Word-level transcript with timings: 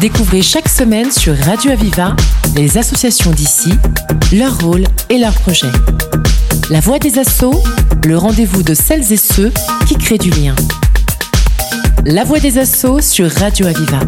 Découvrez 0.00 0.42
chaque 0.42 0.68
semaine 0.68 1.10
sur 1.10 1.36
Radio 1.36 1.70
Aviva 1.70 2.14
les 2.56 2.78
associations 2.78 3.30
d'ici, 3.30 3.70
leur 4.32 4.58
rôle 4.60 4.84
et 5.10 5.18
leurs 5.18 5.34
projets. 5.34 5.72
La 6.70 6.80
voix 6.80 6.98
des 6.98 7.18
assauts, 7.18 7.62
le 8.06 8.16
rendez-vous 8.16 8.62
de 8.62 8.74
celles 8.74 9.12
et 9.12 9.16
ceux 9.16 9.52
qui 9.86 9.96
créent 9.96 10.18
du 10.18 10.30
lien. 10.30 10.54
La 12.04 12.24
voix 12.24 12.40
des 12.40 12.58
assauts 12.58 13.00
sur 13.00 13.30
Radio 13.30 13.66
Aviva. 13.66 14.00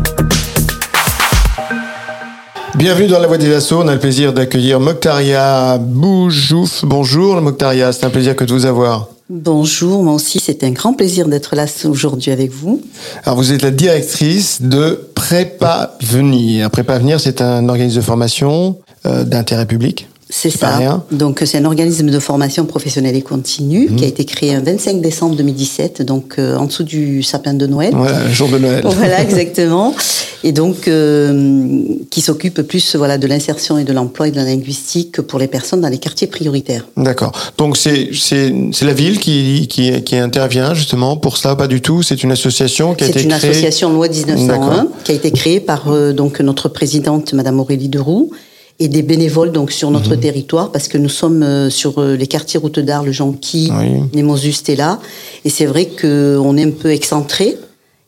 Bienvenue 2.76 3.06
dans 3.08 3.18
la 3.18 3.26
Voix 3.26 3.38
des 3.38 3.54
Assauts. 3.54 3.80
On 3.82 3.88
a 3.88 3.94
le 3.94 4.00
plaisir 4.00 4.34
d'accueillir 4.34 4.80
Mokhtaria 4.80 5.78
Boujouf. 5.78 6.84
Bonjour 6.84 7.40
Mokhtaria, 7.40 7.90
c'est 7.92 8.04
un 8.04 8.10
plaisir 8.10 8.36
que 8.36 8.44
de 8.44 8.52
vous 8.52 8.66
avoir. 8.66 9.08
Bonjour, 9.28 10.04
moi 10.04 10.14
aussi, 10.14 10.38
c'est 10.38 10.62
un 10.62 10.70
grand 10.70 10.92
plaisir 10.92 11.26
d'être 11.26 11.56
là 11.56 11.66
aujourd'hui 11.84 12.30
avec 12.30 12.52
vous. 12.52 12.80
Alors, 13.24 13.36
vous 13.36 13.50
êtes 13.50 13.62
la 13.62 13.72
directrice 13.72 14.62
de 14.62 15.10
Prépa 15.16 15.96
Venir. 16.00 16.70
Prépa 16.70 16.96
Venir, 16.96 17.18
c'est 17.18 17.40
un 17.40 17.68
organisme 17.68 17.96
de 17.96 18.04
formation 18.04 18.78
euh, 19.04 19.24
d'intérêt 19.24 19.66
public. 19.66 20.06
C'est 20.28 20.50
ça. 20.50 21.04
Donc 21.12 21.42
c'est 21.44 21.58
un 21.58 21.64
organisme 21.64 22.10
de 22.10 22.18
formation 22.18 22.64
professionnelle 22.64 23.14
et 23.14 23.22
continue 23.22 23.86
qui 23.86 24.02
a 24.02 24.06
mhm. 24.06 24.12
été 24.12 24.24
créé 24.24 24.54
le 24.54 24.60
25 24.60 25.00
décembre 25.00 25.36
2017, 25.36 26.02
donc 26.02 26.34
euh, 26.38 26.56
en 26.56 26.64
dessous 26.66 26.82
du 26.82 27.22
sapin 27.22 27.54
de 27.54 27.66
Noël. 27.66 27.94
Voilà, 27.94 28.28
jour 28.30 28.48
de 28.48 28.58
Noël. 28.58 28.82
voilà, 28.84 29.20
exactement. 29.22 29.94
Et 30.42 30.50
donc 30.50 30.88
euh, 30.88 31.80
qui 32.10 32.20
s'occupe 32.20 32.62
plus 32.62 32.96
voilà 32.96 33.18
de 33.18 33.26
l'insertion 33.28 33.78
et 33.78 33.84
de 33.84 33.92
l'emploi 33.92 34.26
et 34.26 34.30
de 34.32 34.36
la 34.36 34.44
linguistique 34.44 35.20
pour 35.20 35.38
les 35.38 35.46
personnes 35.46 35.80
dans 35.80 35.88
les 35.88 35.98
quartiers 35.98 36.26
prioritaires. 36.26 36.86
D'accord. 36.96 37.32
Donc 37.56 37.76
c'est 37.76 38.10
c'est 38.12 38.52
c'est 38.72 38.84
la 38.84 38.94
ville 38.94 39.20
qui, 39.20 39.68
qui 39.68 40.02
qui 40.02 40.16
intervient 40.16 40.74
justement 40.74 41.16
pour 41.16 41.36
cela, 41.36 41.54
pas 41.54 41.68
du 41.68 41.80
tout? 41.80 42.02
C'est 42.02 42.24
une 42.24 42.32
association 42.32 42.94
qui 42.94 43.04
a 43.04 43.06
été 43.06 43.20
créée? 43.20 43.30
C'est 43.30 43.44
une 43.44 43.50
association 43.50 43.92
loi 43.92 44.08
1901 44.08 44.88
qui 45.04 45.12
a 45.12 45.14
été 45.14 45.30
créée 45.30 45.60
par 45.60 45.88
euh, 45.88 46.12
donc 46.12 46.40
notre 46.40 46.68
présidente 46.68 47.32
Madame 47.32 47.60
Aurélie 47.60 47.88
Deroux 47.88 48.32
et 48.78 48.88
des 48.88 49.02
bénévoles 49.02 49.52
donc 49.52 49.72
sur 49.72 49.90
notre 49.90 50.14
mhm. 50.14 50.20
territoire 50.20 50.72
parce 50.72 50.88
que 50.88 50.98
nous 50.98 51.08
sommes 51.08 51.42
euh, 51.42 51.70
sur 51.70 51.98
euh, 51.98 52.14
les 52.16 52.26
quartiers 52.26 52.60
route 52.60 52.78
d'Arles, 52.78 53.10
Jonquille, 53.10 53.72
oui. 53.78 54.02
Nemosus, 54.12 54.62
là 54.76 55.00
et 55.44 55.50
c'est 55.50 55.66
vrai 55.66 55.86
qu'on 55.86 56.56
est 56.56 56.64
un 56.64 56.70
peu 56.70 56.90
excentré 56.90 57.56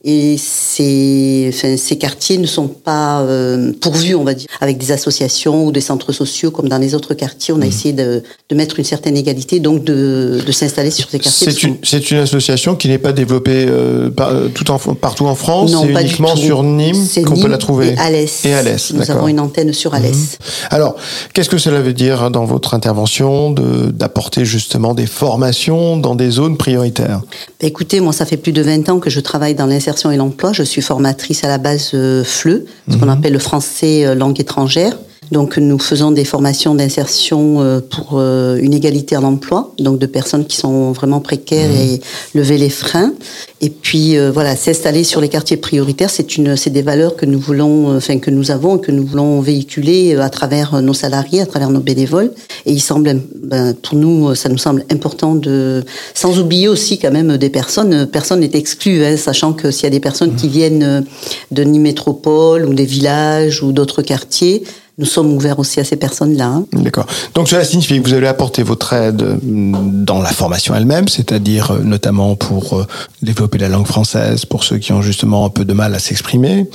et 0.05 0.37
ces, 0.39 1.51
quartiers 1.99 2.39
ne 2.39 2.47
sont 2.47 2.69
pas 2.69 3.21
euh, 3.23 3.73
pourvus, 3.81 4.15
on 4.15 4.23
va 4.23 4.35
dire, 4.35 4.47
avec 4.61 4.79
des 4.79 4.93
associations 4.93 5.67
ou 5.67 5.73
des 5.73 5.81
centres 5.81 6.13
sociaux 6.13 6.53
comme 6.53 6.69
dans 6.69 6.79
les 6.79 6.95
autres 6.95 7.15
quartiers. 7.15 7.53
On 7.53 7.61
a 7.61 7.65
mmh. 7.65 7.69
essayé 7.69 7.93
de, 7.95 8.23
de, 8.49 8.55
mettre 8.55 8.79
une 8.79 8.85
certaine 8.85 9.17
égalité, 9.17 9.59
donc 9.59 9.83
de, 9.83 10.41
de 10.47 10.53
s'installer 10.53 10.93
sur 10.93 11.11
ces 11.11 11.19
quartiers. 11.19 11.51
C'est 11.51 11.63
une, 11.65 11.77
c'est 11.83 12.13
une 12.13 12.19
association 12.19 12.77
qui 12.77 12.87
n'est 12.87 12.99
pas 12.99 13.13
développée 13.13 13.67
euh, 13.69 14.09
par, 14.09 14.29
euh, 14.29 14.47
tout 14.55 14.71
en, 14.71 14.79
partout 14.79 15.27
en 15.27 15.35
France. 15.35 15.73
Non, 15.73 15.85
pas 15.89 16.03
uniquement 16.03 16.37
sur 16.37 16.63
Nîmes 16.63 17.09
qu'on 17.27 17.41
peut 17.41 17.49
la 17.49 17.59
trouver. 17.59 17.95
Et 17.95 17.99
Alès. 17.99 18.45
Et 18.45 18.55
Alès. 18.55 18.93
Nous 18.93 19.11
avons 19.11 19.27
une 19.27 19.41
antenne 19.41 19.73
sur 19.73 19.95
Alès. 19.95 20.15
Mmh. 20.15 20.45
Alors, 20.71 20.95
qu'est-ce 21.35 21.51
que 21.51 21.59
cela 21.59 21.81
veut 21.81 21.93
dire 21.93 22.31
dans 22.31 22.45
votre 22.45 22.75
intervention 22.75 23.51
de, 23.51 23.91
d'apporter 23.91 24.45
justement 24.45 24.95
des 24.95 25.07
formations 25.07 25.97
dans 25.97 26.15
des 26.15 26.31
zones 26.31 26.57
prioritaires? 26.57 27.23
Écoutez, 27.61 27.99
moi, 27.99 28.13
ça 28.13 28.27
fait 28.27 28.37
plus 28.37 28.53
de 28.53 28.63
20 28.63 28.89
ans 28.91 29.01
que 29.01 29.11
je 29.11 29.19
travaille 29.19 29.57
dans 29.57 29.67
l'insertion 29.67 29.88
et 30.11 30.17
l'emploi. 30.17 30.53
Je 30.53 30.63
suis 30.63 30.83
formatrice 30.83 31.45
à 31.45 31.49
la 31.49 31.59
base 31.59 31.91
euh, 31.95 32.25
FLE, 32.25 32.65
ce 32.91 32.97
qu'on 32.97 33.07
mhm. 33.07 33.11
appelle 33.11 33.33
le 33.33 33.39
français 33.39 34.05
euh, 34.05 34.15
langue 34.15 34.41
étrangère. 34.41 34.97
Donc 35.31 35.59
nous 35.59 35.79
faisons 35.79 36.11
des 36.11 36.25
formations 36.25 36.75
d'insertion 36.75 37.61
euh, 37.61 37.81
pour 37.81 38.13
euh, 38.15 38.59
une 38.61 38.73
égalité 38.73 39.17
en 39.17 39.25
emploi, 39.25 39.73
donc 39.79 39.99
de 39.99 40.07
personnes 40.07 40.47
qui 40.47 40.57
sont 40.57 40.93
vraiment 40.93 41.21
précaires 41.21 41.69
mhm. 41.69 41.77
et 41.77 42.01
lever 42.35 42.57
les 42.59 42.71
freins. 42.71 43.13
Et 43.61 43.71
puis 43.71 44.17
euh, 44.17 44.31
voilà, 44.33 44.57
s'installer 44.57 45.05
sur 45.05 45.21
les 45.21 45.29
quartiers 45.29 45.57
prioritaires, 45.57 46.11
c'est 46.11 46.37
une, 46.37 46.57
c'est 46.57 46.71
des 46.71 46.83
valeurs 46.83 47.17
que 47.17 47.27
nous 47.27 47.39
voulons, 47.39 47.97
enfin 47.97 48.19
que 48.19 48.31
nous 48.31 48.51
avons, 48.51 48.79
que 48.79 48.91
nous 48.91 49.05
voulons 49.05 49.41
véhiculer 49.41 50.17
à 50.17 50.31
travers 50.31 50.81
nos 50.81 50.95
salariés, 50.95 51.43
à 51.43 51.47
travers 51.47 51.71
nos 51.71 51.81
bénévoles. 51.81 52.33
Et 52.65 52.73
il 52.73 52.81
semble, 52.81 53.21
ben, 53.43 53.75
pour 53.75 53.99
nous, 53.99 54.35
ça 54.35 54.49
nous 54.49 54.59
semble 54.59 54.85
important 54.91 55.35
de, 55.35 55.85
sans 56.15 56.39
oublier 56.39 56.69
aussi 56.69 56.99
quand 56.99 57.11
même 57.11 57.37
des 57.37 57.51
personnes. 57.51 58.07
Personne 58.07 58.41
n'est 58.41 58.51
exclu, 58.55 59.05
hein, 59.05 59.17
sachant 59.17 59.53
que 59.53 59.71
s'il 59.71 59.85
y 59.85 59.87
a 59.89 59.91
des 59.91 60.01
personnes 60.01 60.37
qui 60.37 60.47
mhm. 60.47 60.53
viennent 60.53 61.05
de 61.51 61.63
Nîmes 61.65 61.83
Métropole 61.83 62.65
ou 62.65 62.73
des 62.73 62.87
villages 62.87 63.63
ou 63.63 63.73
d'autres 63.73 64.03
quartiers 64.03 64.65
nous 64.99 65.07
sommes 65.07 65.33
ouverts 65.33 65.61
aussi 65.61 65.79
à 65.79 65.85
ces 65.85 65.97
personnes-là. 65.97 66.47
Hein. 66.47 66.65
D'accord. 66.73 67.07
Donc 67.35 67.49
cela 67.49 67.65
signifie 67.65 68.03
que 68.03 68.09
vous 68.09 68.15
allez 68.15 68.27
apporter 68.27 68.65
votre 68.65 68.93
aide 68.93 69.39
mm, 69.43 70.05
dans 70.05 70.21
la 70.21 70.31
formation 70.31 70.75
elle-même, 70.75 71.07
c'est-à-dire 71.09 71.71
euh, 71.71 71.79
notamment 71.85 72.35
pour 72.35 72.75
euh, 72.75 72.87
développer 73.23 73.59
la 73.59 73.69
langue 73.69 73.87
française 73.87 74.45
pour 74.45 74.65
ceux 74.65 74.79
qui 74.79 74.93
ont 74.93 75.01
justement 75.01 75.47
un 75.47 75.51
peu 75.51 75.65
de 75.65 75.73
mal 75.73 75.95
à 75.95 76.01
s'exprimer, 76.01 76.67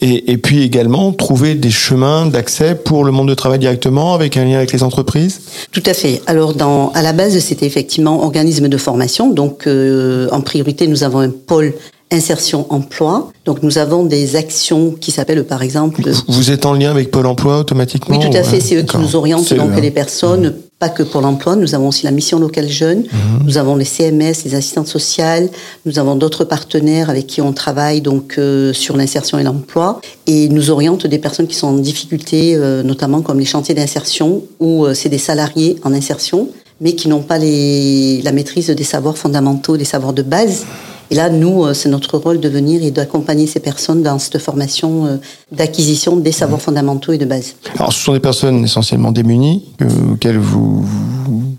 et, 0.00 0.32
et, 0.32 0.38
puis 0.38 0.62
également 0.62 1.12
trouver 1.12 1.54
des 1.54 1.70
chemins 1.70 2.26
d'accès 2.26 2.74
pour 2.74 3.04
le 3.04 3.12
monde 3.12 3.28
de 3.28 3.34
travail 3.34 3.58
directement 3.58 4.14
avec 4.14 4.36
un 4.36 4.44
lien 4.44 4.56
avec 4.56 4.72
les 4.72 4.82
entreprises? 4.82 5.40
Tout 5.70 5.82
à 5.84 5.92
fait. 5.92 6.22
Alors 6.26 6.54
dans, 6.54 6.90
à 6.92 7.02
la 7.02 7.12
base, 7.12 7.38
c'était 7.38 7.66
effectivement 7.66 8.24
organisme 8.24 8.68
de 8.68 8.76
formation. 8.78 9.30
Donc 9.30 9.66
euh, 9.66 10.28
en 10.32 10.40
priorité, 10.40 10.86
nous 10.86 11.04
avons 11.04 11.20
un 11.20 11.30
pôle 11.30 11.74
insertion 12.10 12.66
emploi. 12.70 13.32
Donc 13.44 13.62
nous 13.62 13.78
avons 13.78 14.04
des 14.04 14.36
actions 14.36 14.92
qui 14.92 15.10
s'appellent 15.10 15.44
par 15.44 15.62
exemple. 15.62 16.02
Vous 16.28 16.50
êtes 16.50 16.66
en 16.66 16.74
lien 16.74 16.90
avec 16.90 17.10
Pôle 17.10 17.26
Emploi 17.26 17.58
automatiquement 17.58 18.16
Oui, 18.16 18.24
tout 18.24 18.36
à 18.36 18.42
fait. 18.42 18.60
C'est 18.60 18.76
eux 18.76 18.82
qui 18.82 18.96
nous 18.98 19.16
orientent 19.16 19.52
donc 19.54 19.78
les 19.80 19.90
personnes. 19.90 20.48
Mmh. 20.48 20.54
Pas 20.78 20.88
que 20.88 21.02
pour 21.02 21.20
l'emploi, 21.20 21.56
nous 21.56 21.74
avons 21.74 21.88
aussi 21.88 22.04
la 22.04 22.12
mission 22.12 22.38
locale 22.38 22.68
jeune, 22.68 23.00
mmh. 23.00 23.44
nous 23.44 23.58
avons 23.58 23.74
les 23.74 23.84
CMS, 23.84 24.44
les 24.44 24.54
assistantes 24.54 24.86
sociales, 24.86 25.48
nous 25.86 25.98
avons 25.98 26.14
d'autres 26.14 26.44
partenaires 26.44 27.10
avec 27.10 27.26
qui 27.26 27.42
on 27.42 27.52
travaille 27.52 28.00
donc 28.00 28.36
euh, 28.38 28.72
sur 28.72 28.96
l'insertion 28.96 29.40
et 29.40 29.42
l'emploi 29.42 30.00
et 30.28 30.48
nous 30.48 30.70
orientent 30.70 31.08
des 31.08 31.18
personnes 31.18 31.48
qui 31.48 31.56
sont 31.56 31.66
en 31.66 31.72
difficulté, 31.72 32.54
euh, 32.54 32.84
notamment 32.84 33.22
comme 33.22 33.40
les 33.40 33.44
chantiers 33.44 33.74
d'insertion 33.74 34.44
où 34.60 34.84
euh, 34.84 34.94
c'est 34.94 35.08
des 35.08 35.18
salariés 35.18 35.80
en 35.82 35.92
insertion 35.92 36.48
mais 36.80 36.92
qui 36.92 37.08
n'ont 37.08 37.22
pas 37.22 37.38
les, 37.38 38.22
la 38.22 38.30
maîtrise 38.30 38.68
des 38.70 38.84
savoirs 38.84 39.18
fondamentaux, 39.18 39.76
des 39.76 39.84
savoirs 39.84 40.12
de 40.12 40.22
base 40.22 40.64
et 41.10 41.14
là, 41.14 41.30
nous, 41.30 41.64
euh, 41.64 41.74
c'est 41.74 41.88
notre 41.88 42.18
rôle 42.18 42.40
de 42.40 42.48
venir 42.48 42.82
et 42.82 42.90
d'accompagner 42.90 43.46
ces 43.46 43.60
personnes 43.60 44.02
dans 44.02 44.18
cette 44.18 44.38
formation 44.38 45.06
euh, 45.06 45.16
d'acquisition 45.52 46.16
des 46.16 46.32
savoirs 46.32 46.60
fondamentaux 46.60 47.12
et 47.12 47.18
de 47.18 47.24
base. 47.24 47.54
Alors, 47.76 47.92
ce 47.92 48.04
sont 48.04 48.12
des 48.12 48.20
personnes 48.20 48.64
essentiellement 48.64 49.12
démunies, 49.12 49.64
auxquelles 50.12 50.38
vous, 50.38 50.84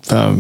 enfin, 0.05 0.35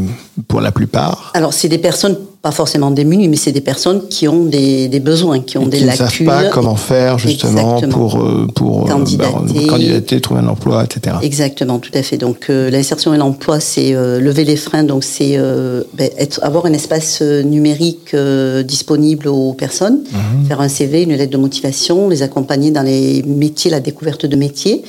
pour 0.47 0.61
la 0.61 0.71
plupart. 0.71 1.31
Alors, 1.33 1.53
c'est 1.53 1.69
des 1.69 1.77
personnes 1.77 2.17
pas 2.41 2.51
forcément 2.51 2.91
démunies, 2.91 3.27
mais 3.27 3.35
c'est 3.35 3.51
des 3.51 3.61
personnes 3.61 4.07
qui 4.07 4.27
ont 4.27 4.45
des, 4.45 4.87
des 4.87 4.99
besoins, 4.99 5.41
qui 5.41 5.57
ont 5.57 5.65
des 5.65 5.79
qui 5.79 5.83
lacunes. 5.83 6.07
Qui 6.07 6.23
ne 6.23 6.29
savent 6.29 6.43
pas 6.43 6.49
comment 6.49 6.75
faire 6.75 7.19
justement 7.19 7.81
pour 7.81 8.17
euh, 8.17 8.47
pour 8.55 8.85
candidater. 8.85 9.33
Bah, 9.33 9.61
candidater, 9.67 10.21
trouver 10.21 10.39
un 10.39 10.47
emploi, 10.47 10.85
etc. 10.85 11.17
Exactement, 11.21 11.79
tout 11.79 11.91
à 11.93 12.01
fait. 12.01 12.17
Donc 12.17 12.47
l'insertion 12.49 13.13
et 13.13 13.17
l'emploi, 13.17 13.59
c'est 13.59 13.91
lever 13.91 14.45
les 14.45 14.55
freins, 14.55 14.83
donc 14.83 15.03
c'est 15.03 15.37
être, 15.97 16.39
avoir 16.43 16.65
un 16.65 16.73
espace 16.73 17.21
numérique 17.21 18.15
disponible 18.65 19.27
aux 19.27 19.53
personnes, 19.53 20.03
mhm. 20.11 20.45
faire 20.47 20.61
un 20.61 20.69
CV, 20.69 21.03
une 21.03 21.15
lettre 21.15 21.31
de 21.31 21.37
motivation, 21.37 22.09
les 22.09 22.23
accompagner 22.23 22.71
dans 22.71 22.83
les 22.83 23.21
métiers, 23.23 23.69
la 23.69 23.79
découverte 23.79 24.25
de 24.25 24.35
métiers. 24.35 24.83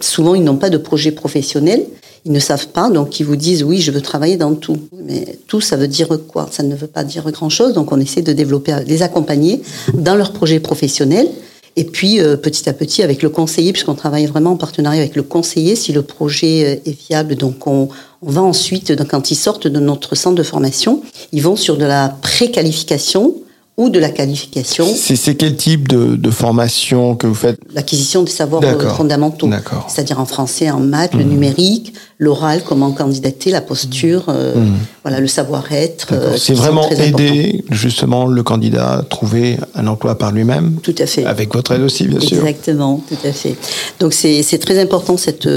Souvent, 0.00 0.34
ils 0.34 0.44
n'ont 0.44 0.56
pas 0.56 0.70
de 0.70 0.76
projet 0.76 1.10
professionnel, 1.10 1.84
ils 2.24 2.32
ne 2.32 2.38
savent 2.38 2.68
pas, 2.68 2.90
donc 2.90 3.20
ils 3.20 3.24
vous 3.24 3.36
disent 3.36 3.62
oui, 3.62 3.80
je 3.80 3.90
veux 3.90 4.00
travailler 4.00 4.36
dans 4.36 4.54
tout. 4.54 4.78
Mais 5.04 5.38
tout, 5.46 5.60
ça 5.60 5.76
veut 5.76 5.88
dire 5.88 6.08
quoi? 6.28 6.48
Ça 6.50 6.62
ne 6.62 6.74
veut 6.74 6.86
pas 6.86 7.04
dire 7.04 7.30
grand-chose, 7.30 7.72
donc 7.72 7.92
on 7.92 8.00
essaie 8.00 8.22
de 8.22 8.32
développer, 8.32 8.76
les 8.86 9.02
accompagner 9.02 9.62
dans 9.94 10.16
leur 10.16 10.32
projet 10.32 10.60
professionnel. 10.60 11.28
Et 11.76 11.84
puis, 11.84 12.20
euh, 12.20 12.36
petit 12.36 12.68
à 12.68 12.72
petit, 12.72 13.02
avec 13.02 13.22
le 13.22 13.30
conseiller, 13.30 13.72
puisqu'on 13.72 13.94
travaille 13.94 14.26
vraiment 14.26 14.50
en 14.50 14.56
partenariat 14.56 15.00
avec 15.00 15.14
le 15.14 15.22
conseiller, 15.22 15.76
si 15.76 15.92
le 15.92 16.02
projet 16.02 16.80
euh, 16.84 16.90
est 16.90 17.00
viable, 17.08 17.36
donc 17.36 17.66
on, 17.66 17.88
on 18.22 18.30
va 18.30 18.42
ensuite, 18.42 18.96
quand 19.06 19.30
ils 19.30 19.36
sortent 19.36 19.68
de 19.68 19.78
notre 19.78 20.16
centre 20.16 20.34
de 20.34 20.42
formation, 20.42 21.02
ils 21.32 21.42
vont 21.42 21.56
sur 21.56 21.76
de 21.76 21.84
la 21.84 22.08
préqualification 22.22 23.34
ou 23.76 23.88
de 23.88 23.98
la 23.98 24.10
qualification. 24.10 24.86
C'est 24.94 25.34
quel 25.36 25.56
type 25.56 25.88
de, 25.88 26.14
de, 26.14 26.30
formation 26.30 27.14
que 27.16 27.26
vous 27.26 27.34
faites? 27.34 27.58
L'acquisition 27.74 28.22
des 28.22 28.30
savoirs 28.30 28.62
euh, 28.62 28.90
fondamentaux, 28.90 29.48
c'est-à-dire 29.88 30.20
en 30.20 30.26
français, 30.26 30.70
en 30.70 30.80
maths, 30.80 31.14
le 31.14 31.24
mmh. 31.24 31.28
numérique, 31.28 31.94
l'oral, 32.18 32.62
comment 32.62 32.92
candidater, 32.92 33.50
la 33.50 33.62
posture, 33.62 34.24
euh, 34.28 34.54
mmh. 34.54 34.72
voilà, 35.02 35.20
le 35.20 35.26
savoir-être. 35.28 36.08
Euh, 36.12 36.36
c'est 36.36 36.52
vraiment 36.52 36.90
aider 36.90 37.64
justement 37.70 38.26
le 38.26 38.42
candidat 38.42 38.98
à 38.98 39.02
trouver 39.02 39.56
un 39.74 39.86
emploi 39.86 40.18
par 40.18 40.32
lui-même? 40.32 40.76
Tout 40.82 40.94
à 40.98 41.06
fait. 41.06 41.24
Avec 41.24 41.54
votre 41.54 41.72
aide 41.72 41.82
aussi, 41.82 42.06
bien 42.06 42.20
sûr. 42.20 42.38
Exactement, 42.38 43.02
tout 43.08 43.26
à 43.26 43.32
fait. 43.32 43.56
Donc 43.98 44.12
c'est 44.12 44.58
très 44.58 44.78
important 44.78 45.16
cette 45.16 45.48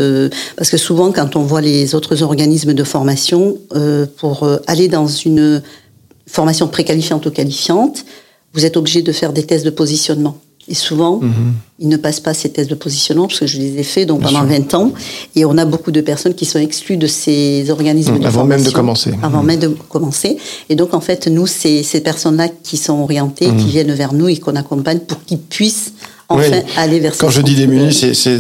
parce 0.56 0.70
que 0.70 0.78
souvent 0.78 1.12
quand 1.12 1.36
on 1.36 1.42
voit 1.42 1.62
les 1.62 1.94
autres 1.94 2.24
organismes 2.24 2.74
de 2.74 2.84
formation 2.86 3.58
pour 4.18 4.48
aller 4.68 4.88
dans 4.88 5.08
une 5.08 5.62
formation 6.28 6.68
préqualifiante 6.68 7.26
ou 7.26 7.32
qualifiante, 7.32 8.06
vous 8.54 8.66
êtes 8.66 8.78
obligé 8.78 9.02
de 9.02 9.12
faire 9.12 9.34
des 9.34 9.44
tests 9.44 9.66
de 9.66 9.70
positionnement. 9.70 10.38
Et 10.70 10.76
souvent, 10.76 11.20
mhm. 11.20 11.54
ils 11.80 11.90
ne 11.90 11.98
passent 11.98 12.22
pas 12.22 12.34
ces 12.34 12.50
tests 12.50 12.70
de 12.70 12.76
positionnement, 12.76 13.28
parce 13.28 13.42
que 13.42 13.48
je 13.48 13.58
les 13.58 13.80
ai 13.80 13.84
faits 13.84 14.08
donc, 14.08 14.22
pendant 14.22 14.46
20 14.46 14.74
ans. 14.76 14.94
Et 15.36 15.44
on 15.44 15.58
a 15.58 15.66
beaucoup 15.66 15.92
de 15.92 16.00
personnes 16.00 16.36
qui 16.36 16.46
sont 16.46 16.60
exclues 16.60 16.96
de 16.96 17.08
ces 17.08 17.70
organismes 17.70 18.18
de 18.18 18.26
Avant 18.26 18.46
même 18.46 18.64
de 18.64 18.70
commencer. 18.70 19.12
Avant 19.22 19.42
mhm. 19.42 19.46
même 19.46 19.60
de 19.60 19.68
commencer. 19.68 20.38
Et 20.70 20.76
donc, 20.76 20.94
en 20.94 21.02
fait, 21.02 21.28
nous, 21.28 21.48
c'est 21.48 21.84
ces 21.84 22.00
personnes-là 22.00 22.48
qui 22.48 22.78
sont 22.78 22.94
orientées, 23.02 23.48
qui 23.48 23.52
mhm. 23.52 23.70
viennent 23.70 23.94
vers 23.94 24.14
nous 24.14 24.30
et 24.30 24.38
qu'on 24.38 24.56
accompagne 24.56 25.00
pour 25.00 25.22
qu'ils 25.26 25.40
puissent 25.40 25.94
enfin 26.30 26.62
aller 26.78 27.00
vers 27.00 27.16
Quand 27.18 27.30
je 27.30 27.42
dis 27.42 27.56
démunis, 27.56 27.94
c'est 27.94 28.38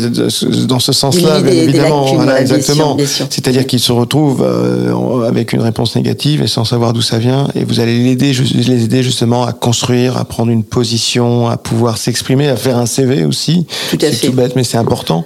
dans 0.68 0.80
ce 0.80 0.94
sens-là, 0.94 1.41
bien 1.41 1.53
évidemment. 1.53 2.13
voilà, 2.15 2.41
exactement. 2.41 2.97
C'est-à-dire 3.30 3.65
qu'ils 3.65 3.80
se 3.80 3.91
retrouvent 3.91 4.44
euh, 4.44 5.27
avec 5.27 5.53
une 5.53 5.62
réponse 5.62 5.95
négative 5.95 6.41
et 6.41 6.47
sans 6.47 6.65
savoir 6.65 6.94
d'où 6.94 7.01
ça 7.01 7.19
vient, 7.19 7.47
et 7.56 7.63
vous 7.63 7.80
allez 7.80 7.97
l'aider, 8.03 8.33
les 8.33 8.83
aider 8.83 9.03
justement 9.03 9.45
à 9.45 9.53
construire, 9.53 10.18
à 10.18 10.25
prendre 10.25 10.51
une 10.51 10.63
position, 10.63 11.47
à 11.47 11.57
pouvoir 11.57 11.97
s'exprimer, 11.97 12.47
à 12.50 12.56
faire 12.56 12.77
un 12.77 12.85
CV 12.85 13.25
aussi. 13.25 13.65
Tout 13.89 13.97
à 13.97 14.06
fait. 14.07 14.13
C'est 14.13 14.27
tout 14.27 14.33
bête, 14.33 14.56
mais 14.56 14.63
c'est 14.63 14.77
important 14.77 15.25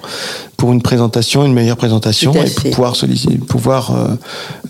pour 0.58 0.74
une 0.74 0.82
présentation, 0.82 1.46
une 1.46 1.54
meilleure 1.54 1.78
présentation 1.78 2.34
et 2.34 2.50
pour 2.50 2.72
pouvoir 2.72 2.96
solliciter, 2.96 3.38
pouvoir 3.38 3.96
euh, 3.96 4.16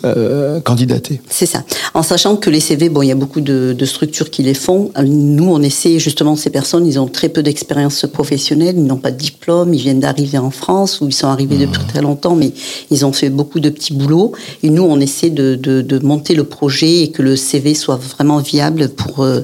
euh, 0.03 0.59
candidater. 0.59 1.21
C'est 1.29 1.45
ça. 1.45 1.63
En 1.93 2.03
sachant 2.03 2.35
que 2.35 2.49
les 2.49 2.59
CV, 2.59 2.89
bon, 2.89 3.01
il 3.01 3.07
y 3.07 3.11
a 3.11 3.15
beaucoup 3.15 3.39
de, 3.39 3.73
de, 3.77 3.85
structures 3.85 4.29
qui 4.29 4.43
les 4.43 4.53
font. 4.53 4.91
Nous, 5.01 5.49
on 5.49 5.61
essaie 5.61 5.97
justement 5.97 6.35
ces 6.35 6.49
personnes, 6.49 6.85
ils 6.85 6.99
ont 6.99 7.07
très 7.07 7.29
peu 7.29 7.41
d'expérience 7.41 8.05
professionnelle, 8.11 8.75
ils 8.77 8.85
n'ont 8.85 8.97
pas 8.97 9.11
de 9.11 9.17
diplôme, 9.17 9.73
ils 9.73 9.79
viennent 9.79 10.01
d'arriver 10.01 10.37
en 10.37 10.51
France 10.51 10.99
ou 10.99 11.07
ils 11.07 11.13
sont 11.13 11.27
arrivés 11.27 11.57
depuis 11.57 11.81
mmh. 11.81 11.87
très 11.87 12.01
longtemps, 12.01 12.35
mais 12.35 12.51
ils 12.91 13.05
ont 13.05 13.13
fait 13.13 13.29
beaucoup 13.29 13.61
de 13.61 13.69
petits 13.69 13.93
boulots. 13.93 14.33
Et 14.63 14.69
nous, 14.69 14.83
on 14.83 14.99
essaie 14.99 15.29
de, 15.29 15.55
de, 15.55 15.81
de 15.81 15.99
monter 15.99 16.35
le 16.35 16.43
projet 16.43 17.03
et 17.03 17.11
que 17.11 17.21
le 17.21 17.37
CV 17.37 17.73
soit 17.73 17.95
vraiment 17.95 18.39
viable 18.39 18.89
pour 18.89 19.23
euh, 19.23 19.41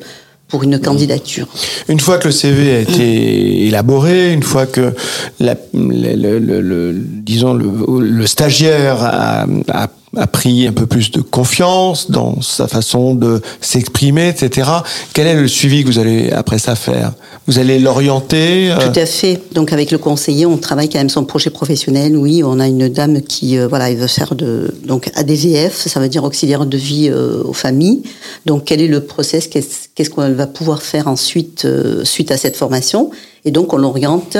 pour 0.53 0.61
une 0.61 0.79
candidature. 0.79 1.47
Une 1.87 1.99
fois 1.99 2.19
que 2.19 2.27
le 2.27 2.31
CV 2.31 2.75
a 2.75 2.79
été 2.81 3.65
élaboré, 3.65 4.31
une 4.31 4.43
fois 4.43 4.67
que 4.67 4.93
la, 5.39 5.55
le, 5.73 6.37
le, 6.37 6.61
le, 6.61 6.93
disons 6.95 7.55
le, 7.55 8.27
stagiaire 8.27 8.97
a, 9.01 9.47
a 9.69 9.87
a 10.15 10.27
pris 10.27 10.67
un 10.67 10.71
peu 10.71 10.85
plus 10.85 11.11
de 11.11 11.21
confiance 11.21 12.11
dans 12.11 12.41
sa 12.41 12.67
façon 12.67 13.15
de 13.15 13.41
s'exprimer, 13.61 14.29
etc. 14.29 14.69
Quel 15.13 15.27
est 15.27 15.35
le 15.35 15.47
suivi 15.47 15.83
que 15.83 15.87
vous 15.87 15.99
allez 15.99 16.31
après 16.31 16.59
ça 16.59 16.75
faire? 16.75 17.13
Vous 17.47 17.59
allez 17.59 17.79
l'orienter 17.79 18.71
euh 18.71 18.77
Tout 18.77 18.99
à 18.99 19.05
fait. 19.05 19.41
Donc 19.53 19.73
avec 19.73 19.91
le 19.91 19.97
conseiller, 19.97 20.45
on 20.45 20.57
travaille 20.57 20.89
quand 20.89 20.99
même 20.99 21.09
son 21.09 21.25
projet 21.25 21.49
professionnel. 21.49 22.15
Oui, 22.15 22.43
on 22.43 22.59
a 22.59 22.67
une 22.67 22.89
dame 22.89 23.21
qui 23.21 23.57
euh, 23.57 23.67
voilà, 23.67 23.89
elle 23.89 23.97
veut 23.97 24.07
faire 24.07 24.35
de 24.35 24.73
donc 24.85 25.11
ADVF, 25.15 25.87
ça 25.87 25.99
veut 25.99 26.09
dire 26.09 26.23
auxiliaire 26.23 26.65
de 26.65 26.77
vie 26.77 27.09
euh, 27.09 27.41
aux 27.43 27.53
familles. 27.53 28.03
Donc 28.45 28.65
quel 28.65 28.81
est 28.81 28.87
le 28.87 29.01
process? 29.01 29.47
Qu'est-ce 29.47 30.09
qu'elle 30.09 30.33
va 30.33 30.47
pouvoir 30.47 30.83
faire 30.83 31.07
ensuite 31.07 31.67
suite 32.03 32.31
à 32.31 32.37
cette 32.37 32.55
formation? 32.55 33.09
Et 33.45 33.51
donc 33.51 33.73
on 33.73 33.77
l'oriente 33.77 34.37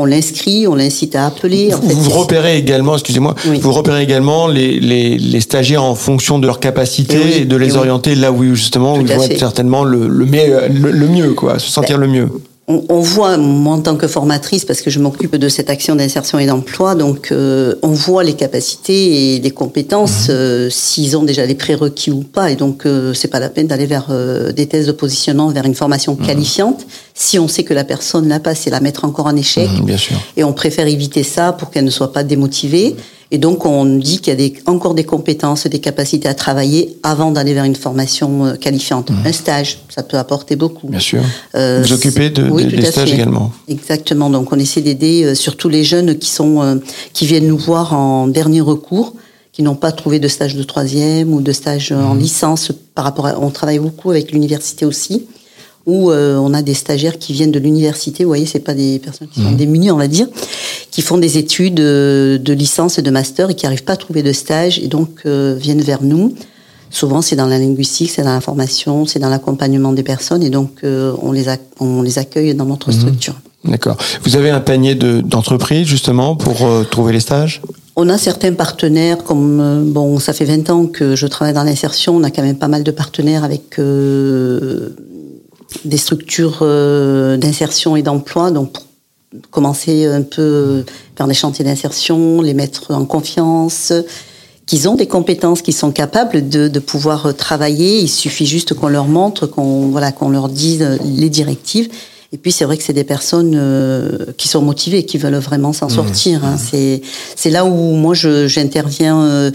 on 0.00 0.06
l'inscrit, 0.06 0.66
on 0.66 0.74
l'incite 0.74 1.14
à 1.14 1.26
appeler. 1.26 1.70
vous, 1.70 2.10
repérez 2.10 2.58
également, 2.58 2.94
excusez-moi, 2.94 3.34
vous 3.60 3.72
repérez 3.72 4.02
également 4.02 4.48
les, 4.48 4.80
les, 4.80 5.40
stagiaires 5.40 5.84
en 5.84 5.94
fonction 5.94 6.38
de 6.38 6.46
leur 6.46 6.60
capacité 6.60 7.40
et, 7.40 7.44
de 7.44 7.56
les 7.56 7.76
orienter 7.76 8.14
là 8.14 8.32
où 8.32 8.42
justement 8.54 8.96
où 8.96 9.00
ils 9.00 9.06
vont 9.06 9.22
être 9.22 9.38
certainement 9.38 9.84
le, 9.84 10.08
le, 10.08 10.24
le, 10.68 11.08
mieux, 11.08 11.32
quoi, 11.32 11.58
se 11.58 11.70
sentir 11.70 11.98
ben, 11.98 12.06
le 12.06 12.12
mieux 12.12 12.28
on, 12.88 13.00
voit, 13.00 13.36
moi 13.36 13.74
en 13.74 13.80
tant 13.80 13.96
que 13.96 14.06
formatrice, 14.06 14.64
parce 14.64 14.80
que 14.80 14.90
je 14.90 15.00
m'occupe 15.00 15.36
de 15.36 15.48
cette 15.48 15.70
action 15.70 15.96
d'insertion 15.96 16.38
et 16.38 16.46
d'emploi, 16.46 16.94
donc 16.94 17.32
euh, 17.32 17.74
on 17.82 17.88
voit 17.88 18.22
les 18.22 18.34
capacités 18.34 19.34
et 19.34 19.40
les 19.40 19.50
compétences, 19.50 20.28
mhm. 20.28 20.34
euh, 20.34 20.70
s'ils 20.70 21.16
ont 21.16 21.22
déjà 21.22 21.44
les 21.46 21.54
prérequis 21.54 22.10
ou 22.10 22.22
pas, 22.22 22.50
et 22.50 22.56
donc 22.56 22.86
euh, 22.86 23.12
c'est 23.12 23.28
pas 23.28 23.40
la 23.40 23.48
peine 23.48 23.66
d'aller 23.66 23.86
vers 23.86 24.08
des 24.54 24.66
thèses 24.66 24.86
de 24.86 24.92
positionnement, 24.92 25.48
vers 25.48 25.64
une 25.64 25.74
formation 25.74 26.16
mhm. 26.18 26.26
qualifiante. 26.26 26.86
Si 27.14 27.38
on 27.38 27.48
sait 27.48 27.64
que 27.64 27.74
la 27.74 27.84
personne 27.84 28.28
l'a 28.28 28.40
pas, 28.40 28.54
c'est 28.54 28.70
la 28.70 28.80
mettre 28.80 29.04
encore 29.04 29.26
en 29.26 29.36
échec. 29.36 29.68
Mhm, 29.68 29.84
bien 29.84 29.98
sûr. 29.98 30.16
Et 30.36 30.44
on 30.44 30.52
préfère 30.52 30.86
éviter 30.86 31.22
ça 31.22 31.52
pour 31.52 31.70
qu'elle 31.70 31.84
ne 31.84 31.90
soit 31.90 32.12
pas 32.12 32.22
démotivée. 32.22 32.96
Et 33.32 33.38
donc, 33.38 33.64
on 33.64 33.84
dit 33.84 34.18
qu'il 34.18 34.32
y 34.32 34.32
a 34.32 34.36
des, 34.36 34.54
encore 34.66 34.94
des 34.94 35.04
compétences, 35.04 35.66
des 35.66 35.78
capacités 35.78 36.28
à 36.28 36.34
travailler 36.34 36.98
avant 37.04 37.30
d'aller 37.30 37.54
vers 37.54 37.64
une 37.64 37.76
formation 37.76 38.46
euh, 38.46 38.54
qualifiante. 38.54 39.10
Mmh. 39.10 39.26
Un 39.26 39.32
stage, 39.32 39.78
ça 39.88 40.02
peut 40.02 40.18
apporter 40.18 40.56
beaucoup. 40.56 40.88
Bien 40.88 40.98
sûr. 40.98 41.22
Euh, 41.54 41.80
vous 41.82 41.92
occupez 41.92 42.30
de, 42.30 42.42
des 42.68 42.82
stages 42.86 43.12
également. 43.12 43.52
Exactement. 43.68 44.30
Donc, 44.30 44.52
on 44.52 44.58
essaie 44.58 44.80
d'aider 44.80 45.24
euh, 45.24 45.34
surtout 45.36 45.68
les 45.68 45.84
jeunes 45.84 46.18
qui 46.18 46.28
sont, 46.28 46.60
euh, 46.60 46.76
qui 47.12 47.24
viennent 47.24 47.46
nous 47.46 47.58
voir 47.58 47.92
en 47.94 48.26
dernier 48.26 48.60
recours, 48.60 49.14
qui 49.52 49.62
n'ont 49.62 49.76
pas 49.76 49.92
trouvé 49.92 50.18
de 50.18 50.28
stage 50.28 50.56
de 50.56 50.62
troisième 50.64 51.32
ou 51.32 51.40
de 51.40 51.52
stage 51.52 51.92
en 51.92 52.14
mmh. 52.14 52.18
licence. 52.18 52.72
Par 52.96 53.04
rapport 53.04 53.26
à, 53.26 53.38
on 53.38 53.50
travaille 53.50 53.78
beaucoup 53.78 54.10
avec 54.10 54.32
l'université 54.32 54.84
aussi 54.84 55.26
où 55.86 56.10
euh, 56.10 56.36
on 56.36 56.52
a 56.52 56.62
des 56.62 56.74
stagiaires 56.74 57.18
qui 57.18 57.32
viennent 57.32 57.52
de 57.52 57.58
l'université, 57.58 58.24
vous 58.24 58.30
voyez, 58.30 58.46
c'est 58.46 58.60
pas 58.60 58.74
des 58.74 58.98
personnes 58.98 59.28
qui 59.28 59.40
sont 59.40 59.50
mmh. 59.50 59.56
démunies, 59.56 59.90
on 59.90 59.96
va 59.96 60.08
dire, 60.08 60.26
qui 60.90 61.02
font 61.02 61.18
des 61.18 61.38
études 61.38 61.80
euh, 61.80 62.38
de 62.38 62.52
licence 62.52 62.98
et 62.98 63.02
de 63.02 63.10
master 63.10 63.50
et 63.50 63.54
qui 63.54 63.64
n'arrivent 63.64 63.84
pas 63.84 63.94
à 63.94 63.96
trouver 63.96 64.22
de 64.22 64.32
stage 64.32 64.78
et 64.78 64.88
donc 64.88 65.20
euh, 65.26 65.56
viennent 65.58 65.80
vers 65.80 66.02
nous. 66.02 66.34
Souvent, 66.90 67.22
c'est 67.22 67.36
dans 67.36 67.46
la 67.46 67.58
linguistique, 67.58 68.10
c'est 68.10 68.22
dans 68.22 68.34
la 68.34 68.40
formation, 68.40 69.06
c'est 69.06 69.20
dans 69.20 69.28
l'accompagnement 69.28 69.92
des 69.92 70.02
personnes 70.02 70.42
et 70.42 70.50
donc 70.50 70.80
on, 70.82 71.30
les 71.30 71.44
on 71.78 72.02
les 72.02 72.18
accueille 72.18 72.52
dans 72.52 72.64
notre 72.64 72.88
mmh. 72.88 72.92
structure. 72.92 73.34
D'accord. 73.64 73.96
Vous 74.24 74.34
avez 74.34 74.50
un 74.50 74.58
panier 74.58 74.96
d'entreprises 74.96 75.86
justement 75.86 76.34
pour 76.34 76.68
trouver 76.90 77.12
les 77.12 77.20
stages? 77.20 77.62
On 77.94 78.08
a 78.08 78.18
certains 78.18 78.54
partenaires, 78.54 79.22
comme 79.22 79.92
bon, 79.92 80.18
ça 80.18 80.32
fait 80.32 80.46
20 80.46 80.70
ans 80.70 80.86
que 80.86 81.14
je 81.14 81.28
travaille 81.28 81.54
dans 81.54 81.62
l'insertion, 81.62 82.16
on 82.16 82.24
a 82.24 82.32
quand 82.32 82.42
même 82.42 82.58
pas 82.58 82.66
mal 82.66 82.82
de 82.82 82.90
partenaires 82.90 83.44
avec 83.44 83.78
des 85.84 85.96
structures 85.96 86.58
euh, 86.62 87.36
d'insertion 87.36 87.96
et 87.96 88.02
d'emploi, 88.02 88.50
donc 88.50 88.76
commencer 89.50 90.06
un 90.06 90.22
peu 90.22 90.84
par 91.14 91.28
des 91.28 91.34
chantiers 91.34 91.64
d'insertion, 91.64 92.42
les 92.42 92.54
mettre 92.54 92.92
en 92.92 93.04
confiance, 93.04 93.92
qu'ils 94.66 94.88
ont 94.88 94.94
des 94.94 95.06
compétences, 95.06 95.62
qu'ils 95.62 95.74
sont 95.74 95.92
capables 95.92 96.48
de, 96.48 96.68
de, 96.68 96.78
pouvoir 96.80 97.34
travailler. 97.36 98.00
Il 98.00 98.08
suffit 98.08 98.46
juste 98.46 98.74
qu'on 98.74 98.88
leur 98.88 99.06
montre, 99.06 99.46
qu'on 99.46 99.88
voilà, 99.88 100.10
qu'on 100.10 100.30
leur 100.30 100.48
dise 100.48 100.98
les 101.04 101.30
directives. 101.30 101.90
Et 102.32 102.38
puis 102.38 102.52
c'est 102.52 102.64
vrai 102.64 102.76
que 102.76 102.84
c'est 102.84 102.92
des 102.92 103.02
personnes 103.02 103.54
euh, 103.56 104.26
qui 104.36 104.46
sont 104.46 104.62
motivées, 104.62 105.04
qui 105.04 105.18
veulent 105.18 105.34
vraiment 105.34 105.72
s'en 105.72 105.86
mmh. 105.86 105.90
sortir. 105.90 106.44
Hein. 106.44 106.56
C'est 106.58 107.02
c'est 107.34 107.50
là 107.50 107.64
où 107.64 107.74
moi 107.96 108.14
j'interviens 108.14 109.20
euh, 109.20 109.50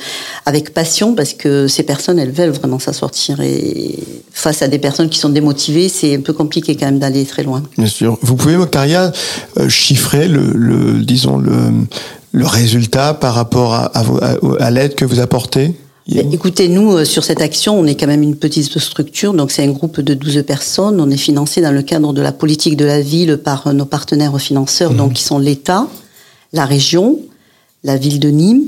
avec 0.45 0.73
passion 0.73 1.15
parce 1.15 1.33
que 1.33 1.69
ces 1.69 1.83
personnes 1.83 2.19
elles 2.19 2.31
veulent 2.31 2.49
vraiment 2.49 2.79
s'en 2.79 2.91
sortir 2.91 3.39
et 3.39 3.97
face 4.31 4.61
à 4.61 4.67
des 4.67 4.77
personnes 4.79 5.09
qui 5.09 5.19
sont 5.19 5.29
démotivées 5.29 5.87
c'est 5.87 6.15
un 6.17 6.21
peu 6.21 6.33
compliqué 6.33 6.75
quand 6.75 6.87
même 6.87 6.99
d'aller 6.99 7.23
très 7.25 7.43
loin. 7.43 7.63
Bien 7.77 7.87
sûr. 7.87 8.17
Vous 8.21 8.35
pouvez 8.35 8.57
Mokaria 8.57 9.13
euh, 9.57 9.69
chiffrer 9.69 10.27
le, 10.27 10.51
le 10.53 11.01
disons 11.01 11.37
le 11.37 11.55
le 12.33 12.45
résultat 12.45 13.13
par 13.13 13.35
rapport 13.35 13.73
à, 13.73 13.85
à, 13.97 14.03
à 14.59 14.69
l'aide 14.69 14.95
que 14.95 15.05
vous 15.05 15.21
apportez? 15.21 15.73
Écoutez, 16.07 16.69
nous, 16.69 16.97
euh, 16.97 17.03
sur 17.03 17.23
cette 17.23 17.41
action, 17.41 17.79
on 17.79 17.85
est 17.87 17.95
quand 17.95 18.05
même 18.05 18.21
une 18.21 18.35
petite 18.35 18.77
structure, 18.77 19.33
donc 19.33 19.49
c'est 19.49 19.63
un 19.63 19.71
groupe 19.71 20.01
de 20.01 20.13
12 20.13 20.43
personnes. 20.45 21.01
On 21.01 21.09
est 21.09 21.17
financé 21.17 21.61
dans 21.61 21.71
le 21.71 21.81
cadre 21.81 22.13
de 22.13 22.21
la 22.21 22.31
politique 22.31 22.77
de 22.77 22.85
la 22.85 23.01
ville 23.01 23.37
par 23.37 23.65
euh, 23.65 23.73
nos 23.73 23.85
partenaires 23.85 24.39
financeurs, 24.39 24.93
mmh. 24.93 24.97
donc 24.97 25.13
qui 25.13 25.23
sont 25.23 25.39
l'État, 25.39 25.87
la 26.53 26.65
région, 26.65 27.19
la 27.83 27.97
ville 27.97 28.19
de 28.19 28.29
Nîmes 28.29 28.65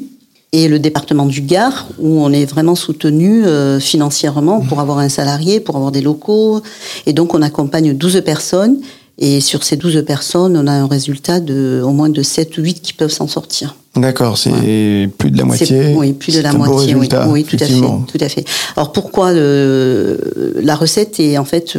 et 0.51 0.67
le 0.67 0.79
département 0.79 1.27
du 1.27 1.41
Gard, 1.41 1.87
où 1.99 2.21
on 2.23 2.31
est 2.31 2.45
vraiment 2.45 2.73
soutenu 2.73 3.45
euh, 3.45 3.79
financièrement 3.79 4.61
pour 4.61 4.79
mmh. 4.79 4.81
avoir 4.81 4.97
un 4.97 5.09
salarié, 5.09 5.59
pour 5.59 5.75
avoir 5.75 5.91
des 5.91 6.01
locaux. 6.01 6.63
Et 7.05 7.13
donc, 7.13 7.35
on 7.35 7.43
accompagne 7.43 7.93
12 7.93 8.23
personnes. 8.25 8.79
Et 9.19 9.41
sur 9.41 9.63
ces 9.63 9.77
12 9.77 10.03
personnes, 10.05 10.55
on 10.57 10.67
a 10.67 10.71
un 10.71 10.87
résultat 10.87 11.39
de 11.39 11.81
au 11.83 11.89
moins 11.89 12.09
de 12.09 12.21
7 12.21 12.57
ou 12.57 12.61
8 12.61 12.81
qui 12.81 12.93
peuvent 12.93 13.11
s'en 13.11 13.27
sortir. 13.27 13.75
D'accord, 13.95 14.37
c'est 14.37 15.09
plus 15.17 15.31
de 15.31 15.37
la 15.37 15.43
moitié. 15.43 15.95
Oui, 15.95 16.13
plus 16.13 16.35
de 16.35 16.41
la 16.41 16.53
moitié. 16.53 16.95
Oui, 16.95 17.09
oui, 17.29 17.43
tout 17.43 17.57
à 17.59 17.65
fait, 17.65 17.81
tout 17.81 18.17
à 18.19 18.29
fait. 18.29 18.45
Alors 18.75 18.91
pourquoi 18.91 19.33
le, 19.33 20.55
la 20.61 20.75
recette 20.75 21.19
est 21.19 21.37
en 21.37 21.45
fait, 21.45 21.77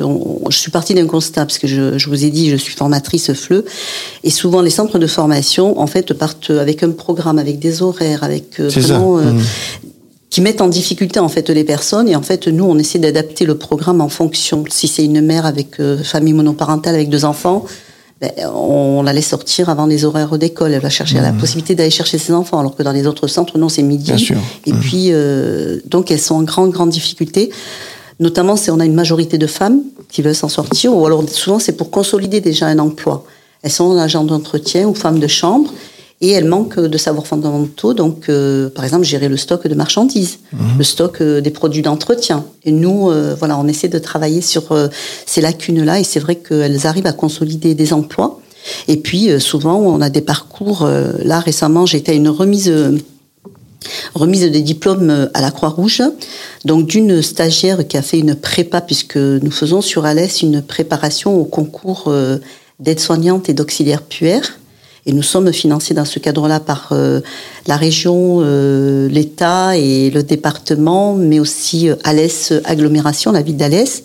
je 0.49 0.57
suis 0.57 0.71
partie 0.71 0.95
d'un 0.95 1.07
constat 1.07 1.47
parce 1.47 1.59
que 1.59 1.67
je, 1.67 1.97
je, 1.97 2.09
vous 2.09 2.25
ai 2.25 2.31
dit, 2.31 2.51
je 2.51 2.57
suis 2.57 2.75
formatrice 2.75 3.33
FLE, 3.33 3.65
et 4.25 4.31
souvent 4.31 4.63
les 4.63 4.71
centres 4.71 4.99
de 4.99 5.07
formation 5.07 5.81
en 5.81 5.87
fait 5.87 6.13
partent 6.13 6.51
avec 6.51 6.83
un 6.83 6.91
programme, 6.91 7.39
avec 7.39 7.59
des 7.59 7.83
horaires, 7.83 8.25
avec 8.25 8.59
euh, 8.59 8.69
vraiment 8.69 9.19
euh, 9.19 9.33
mmh. 9.33 9.41
Qui 10.31 10.41
mettent 10.41 10.61
en 10.61 10.69
difficulté 10.69 11.21
en 11.21 11.29
fait 11.29 11.49
les 11.51 11.65
personnes 11.65 12.09
et 12.09 12.17
en 12.17 12.23
fait 12.23 12.49
nous 12.49 12.65
on 12.65 12.79
essaie 12.79 12.99
d'adapter 12.99 13.45
le 13.45 13.57
programme 13.57 14.01
en 14.01 14.09
fonction. 14.09 14.65
Si 14.69 14.89
c'est 14.89 15.05
une 15.05 15.21
mère 15.21 15.47
avec 15.47 15.81
euh, 15.81 15.99
famille 16.03 16.35
monoparentale 16.35 16.95
avec 16.95 17.09
deux 17.09 17.25
enfants 17.25 17.65
ben, 18.21 18.33
on 18.53 19.03
la 19.03 19.13
laisse 19.13 19.29
sortir 19.29 19.69
avant 19.69 19.87
les 19.87 20.05
horaires 20.05 20.39
d'école. 20.39 20.73
Elle 20.73 20.81
va 20.81 20.91
chercher 20.91 21.21
la 21.21 21.31
mmh. 21.31 21.39
possibilité 21.39 21.75
d'aller 21.77 21.91
chercher 21.91 22.19
ses 22.19 22.33
enfants, 22.33 22.59
alors 22.59 22.75
que 22.75 22.83
dans 22.83 22.91
les 22.91 23.07
autres 23.07 23.29
centres, 23.29 23.59
non, 23.59 23.69
c'est 23.69 23.83
midi. 23.83 24.13
Et 24.67 24.73
mmh. 24.73 24.81
puis, 24.81 25.07
euh, 25.11 25.79
donc, 25.85 26.11
elles 26.11 26.21
sont 26.21 26.35
en 26.35 26.43
grande, 26.43 26.73
grande 26.73 26.91
difficulté. 26.91 27.51
Notamment, 28.19 28.57
si 28.57 28.73
on 28.73 28.81
a 28.81 28.85
une 28.85 28.95
majorité 28.95 29.39
de 29.39 29.47
femmes 29.47 29.83
qui 30.09 30.23
veulent 30.23 30.35
s'en 30.35 30.49
sortir, 30.49 30.97
ou 30.97 31.07
alors 31.07 31.23
souvent, 31.29 31.61
c'est 31.61 31.77
pour 31.77 31.91
consolider 31.91 32.41
déjà 32.41 32.67
un 32.67 32.81
emploi. 32.81 33.25
Elles 33.63 33.71
sont 33.71 33.97
agents 33.97 34.25
d'entretien 34.25 34.89
ou 34.89 34.95
femmes 34.95 35.21
de 35.21 35.29
chambre 35.29 35.73
et 36.21 36.31
elles 36.31 36.47
manquent 36.47 36.81
de 36.81 36.99
savoirs 36.99 37.27
fondamentaux. 37.27 37.95
Donc, 37.95 38.29
euh, 38.29 38.69
par 38.71 38.85
exemple, 38.85 39.05
gérer 39.05 39.29
le 39.29 39.37
stock 39.37 39.67
de 39.67 39.75
marchandises, 39.75 40.41
mhm. 40.53 40.79
le 40.79 40.85
stock 40.85 41.21
euh, 41.21 41.41
des 41.41 41.51
produits 41.51 41.83
d'entretien. 41.83 42.45
Et 42.65 42.73
nous, 42.73 43.11
euh, 43.11 43.37
voilà, 43.39 43.57
on 43.59 43.69
essaie 43.69 43.89
de 43.89 43.99
travailler 43.99 44.41
sur 44.41 44.77
ces 45.27 45.41
lacunes-là. 45.41 46.01
Et 46.01 46.05
c'est 46.05 46.21
vrai 46.21 46.37
qu'elles 46.37 46.87
arrivent 46.87 47.07
à 47.07 47.13
consolider 47.13 47.75
des 47.75 47.93
emplois. 47.93 48.41
Et 48.89 48.97
puis, 48.97 49.41
souvent, 49.41 49.77
on 49.77 50.01
a 50.01 50.11
des 50.11 50.21
parcours. 50.21 50.87
là, 51.25 51.41
récemment, 51.41 51.87
été 51.87 52.13
à 52.13 52.15
une 52.15 52.29
remise 52.29 52.73
remise 54.15 54.43
des 54.43 54.61
diplômes 54.61 55.31
à 55.33 55.41
la 55.41 55.53
Croix-Rouge, 55.53 56.03
donc 56.65 56.89
d'une 56.89 57.23
stagiaire 57.23 57.87
qui 57.87 57.97
a 57.97 58.03
fait 58.03 58.19
une 58.19 58.35
prépa, 58.35 58.81
puisque 58.81 59.17
nous 59.17 59.53
faisons 59.53 59.81
sur 59.81 60.05
Alès 60.05 60.43
une 60.43 60.61
préparation 60.61 61.41
au 61.41 61.45
concours 61.45 62.13
d'aide-soignante 62.81 63.49
et 63.49 63.55
d'auxiliaire 63.55 64.03
puère. 64.03 64.59
Et 65.07 65.13
nous 65.13 65.23
sommes 65.23 65.53
financés 65.53 65.95
dans 65.95 66.05
ce 66.05 66.19
cadre-là 66.19 66.61
par 66.61 66.89
euh, 66.93 67.21
la 67.67 67.77
région, 67.77 68.39
euh, 68.41 69.09
l'État 69.09 69.77
et 69.77 70.11
le 70.11 70.23
département, 70.23 71.15
mais 71.15 71.41
aussi 71.41 71.89
euh, 71.89 71.97
Alès 72.05 72.53
Agglomération, 72.65 73.33
la 73.33 73.43
ville 73.43 73.57
d'Alès, 73.57 74.03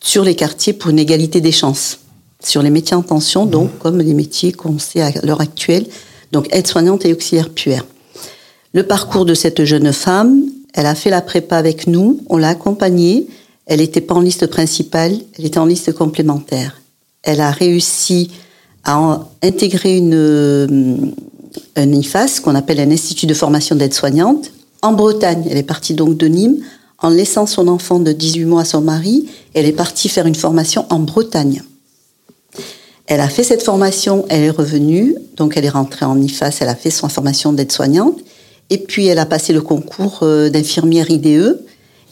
sur 0.00 0.24
les 0.24 0.34
quartiers 0.34 0.72
pour 0.72 0.90
une 0.90 0.98
égalité 0.98 1.40
des 1.40 1.52
chances, 1.52 1.98
sur 2.42 2.62
les 2.62 2.70
métiers 2.70 2.96
en 2.96 3.02
tension, 3.02 3.44
donc 3.44 3.68
mmh. 3.74 3.78
comme 3.78 3.98
les 3.98 4.14
métiers 4.14 4.52
qu'on 4.52 4.78
sait 4.78 5.02
à 5.02 5.12
l'heure 5.22 5.40
actuelle, 5.40 5.86
donc 6.32 6.46
aide-soignante 6.52 7.04
et 7.04 7.12
auxiliaire 7.12 7.50
puère. 7.50 7.84
Le 8.72 8.84
parcours 8.84 9.24
de 9.24 9.34
cette 9.34 9.64
jeune 9.64 9.92
femme, 9.92 10.44
elle 10.74 10.86
a 10.86 10.94
fait 10.94 11.10
la 11.10 11.20
prépa 11.20 11.56
avec 11.56 11.86
nous, 11.86 12.20
on 12.28 12.36
l'a 12.36 12.50
accompagnée, 12.50 13.26
elle 13.66 13.80
n'était 13.80 14.00
pas 14.00 14.14
en 14.14 14.20
liste 14.20 14.46
principale, 14.46 15.18
elle 15.38 15.46
était 15.46 15.58
en 15.58 15.66
liste 15.66 15.92
complémentaire. 15.92 16.80
Elle 17.22 17.40
a 17.40 17.50
réussi 17.50 18.30
à 18.84 19.26
intégrer 19.42 19.98
une, 19.98 20.14
euh, 20.14 20.66
un 21.76 21.92
IFAS, 21.92 22.40
qu'on 22.42 22.54
appelle 22.54 22.80
un 22.80 22.90
institut 22.90 23.26
de 23.26 23.34
formation 23.34 23.76
d'aide-soignante, 23.76 24.52
en 24.82 24.92
Bretagne. 24.92 25.46
Elle 25.50 25.58
est 25.58 25.62
partie 25.62 25.94
donc 25.94 26.16
de 26.16 26.26
Nîmes 26.26 26.56
en 26.98 27.08
laissant 27.08 27.46
son 27.46 27.68
enfant 27.68 27.98
de 27.98 28.12
18 28.12 28.44
mois 28.44 28.62
à 28.62 28.64
son 28.64 28.80
mari. 28.80 29.28
Elle 29.54 29.66
est 29.66 29.72
partie 29.72 30.08
faire 30.08 30.26
une 30.26 30.34
formation 30.34 30.86
en 30.90 30.98
Bretagne. 30.98 31.62
Elle 33.06 33.20
a 33.20 33.28
fait 33.28 33.42
cette 33.42 33.62
formation, 33.62 34.24
elle 34.28 34.44
est 34.44 34.50
revenue, 34.50 35.16
donc 35.36 35.56
elle 35.56 35.64
est 35.64 35.70
rentrée 35.70 36.06
en 36.06 36.20
IFAS, 36.20 36.58
elle 36.60 36.68
a 36.68 36.76
fait 36.76 36.90
son 36.90 37.08
formation 37.08 37.52
d'aide-soignante, 37.52 38.20
et 38.70 38.78
puis 38.78 39.06
elle 39.06 39.18
a 39.18 39.26
passé 39.26 39.52
le 39.52 39.62
concours 39.62 40.20
euh, 40.22 40.48
d'infirmière 40.48 41.10
IDE, 41.10 41.58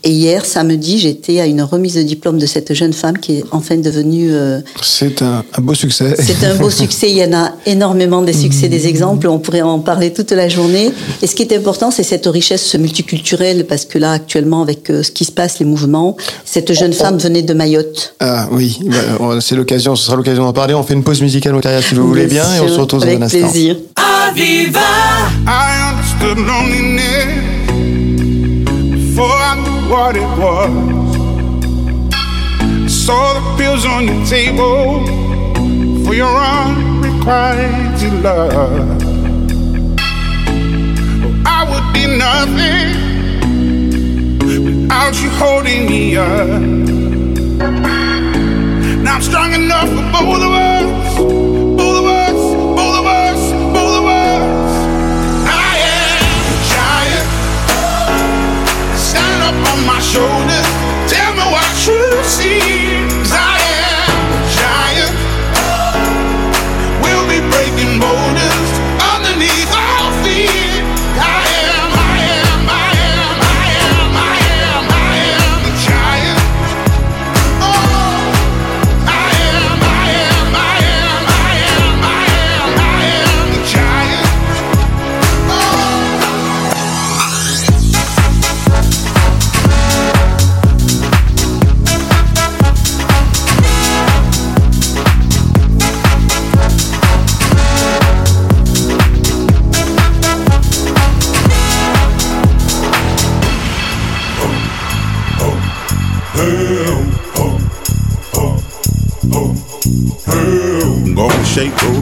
et 0.04 0.10
hier, 0.10 0.44
samedi, 0.44 0.98
j'étais 0.98 1.40
à 1.40 1.46
une 1.46 1.62
remise 1.62 1.94
de 1.94 2.02
diplôme 2.02 2.38
de 2.38 2.46
cette 2.46 2.72
jeune 2.72 2.92
femme 2.92 3.18
qui 3.18 3.38
est 3.38 3.44
enfin 3.50 3.76
devenue. 3.76 4.28
Euh, 4.32 4.60
c'est 4.80 5.22
un, 5.22 5.44
beau 5.58 5.74
succès. 5.74 6.14
C'est 6.18 6.46
un 6.46 6.54
beau 6.54 6.70
succès. 6.70 7.10
Il 7.10 7.16
y 7.16 7.24
en 7.24 7.32
a 7.32 7.52
énormément 7.66 8.22
des 8.22 8.32
succès, 8.32 8.68
des 8.68 8.86
exemples. 8.86 9.26
On 9.26 9.40
pourrait 9.40 9.62
en 9.62 9.80
parler 9.80 10.12
toute 10.12 10.30
la 10.30 10.48
journée. 10.48 10.92
Et 11.20 11.26
ce 11.26 11.34
qui 11.34 11.42
est 11.42 11.56
important, 11.56 11.90
c'est 11.90 12.04
cette 12.04 12.26
richesse 12.26 12.74
multiculturelle, 12.76 13.66
parce 13.66 13.84
que 13.84 13.98
là, 13.98 14.12
actuellement, 14.12 14.62
avec 14.62 14.88
euh, 14.88 15.02
ce 15.02 15.10
qui 15.10 15.24
se 15.24 15.32
passe, 15.32 15.58
les 15.58 15.66
mouvements, 15.66 16.16
cette 16.44 16.72
jeune 16.72 16.92
femme 16.92 17.18
venait 17.18 17.42
de 17.42 17.54
Mayotte. 17.54 18.14
Ah 18.20 18.48
oui, 18.52 18.78
bah, 18.84 19.40
c'est 19.40 19.56
l'occasion. 19.56 19.96
Ce 19.96 20.06
sera 20.06 20.16
l'occasion 20.16 20.44
d'en 20.44 20.52
parler. 20.52 20.74
On 20.74 20.84
fait 20.84 20.94
une 20.94 21.04
pause 21.04 21.22
musicale 21.22 21.56
au 21.56 21.60
carrière 21.60 21.82
si 21.82 21.94
vous 21.94 22.06
voulez 22.06 22.26
bien, 22.26 22.44
et 22.54 22.60
on 22.60 22.68
se 22.68 22.78
retrouve 22.78 23.00
dans 23.00 23.08
un 23.08 23.22
instant. 23.22 23.38
Avec 23.38 23.50
plaisir. 23.50 23.76
Aviva. 23.96 24.80
I 25.50 25.88
before 29.18 29.40
I 29.50 29.54
knew 29.64 29.80
what 29.90 30.14
it 30.14 30.30
was. 30.38 30.70
Saw 33.04 33.34
the 33.34 33.42
pills 33.58 33.84
on 33.84 34.06
your 34.06 34.24
table 34.26 35.04
for 36.04 36.14
your 36.14 36.36
unrequited 36.38 38.12
love. 38.22 38.52
Oh, 38.54 38.86
I 41.44 41.58
would 41.68 41.86
be 41.92 42.06
nothing 42.26 42.90
without 44.64 45.14
you 45.20 45.30
holding 45.30 45.86
me 45.86 46.16
up. 46.16 46.60
Now 49.02 49.14
I'm 49.16 49.22
strong 49.22 49.52
enough 49.52 49.88
for 49.88 50.04
both 50.12 50.42
of 50.44 50.52
us. 50.52 50.67
My 59.86 60.00
shoulders. 60.00 60.66
Tell 61.10 61.32
me 61.34 61.44
what 61.52 61.86
you 61.86 62.24
see. 62.24 63.07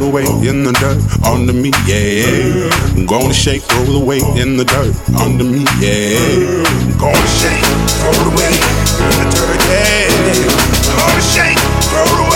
Roll 0.06 0.14
away 0.14 0.48
in 0.48 0.64
the 0.64 0.72
dirt 0.72 0.98
under 1.26 1.52
me, 1.52 1.70
yeah. 1.86 2.70
I'm 2.96 3.06
Gonna 3.06 3.32
shake, 3.32 3.62
roll 3.72 4.04
weight 4.04 4.22
in 4.36 4.56
the 4.56 4.64
dirt 4.64 4.94
under 5.20 5.44
me, 5.44 5.64
yeah. 5.80 6.18
I'm 6.18 6.98
Gonna 6.98 7.26
shake, 7.26 7.62
roll 8.04 8.30
weight 8.36 8.60
in 9.02 9.14
the 9.18 9.26
dirt, 9.34 9.60
yeah. 9.66 10.08
Gonna 10.96 11.20
shake, 11.22 11.58
roll 11.92 12.26
away 12.26 12.35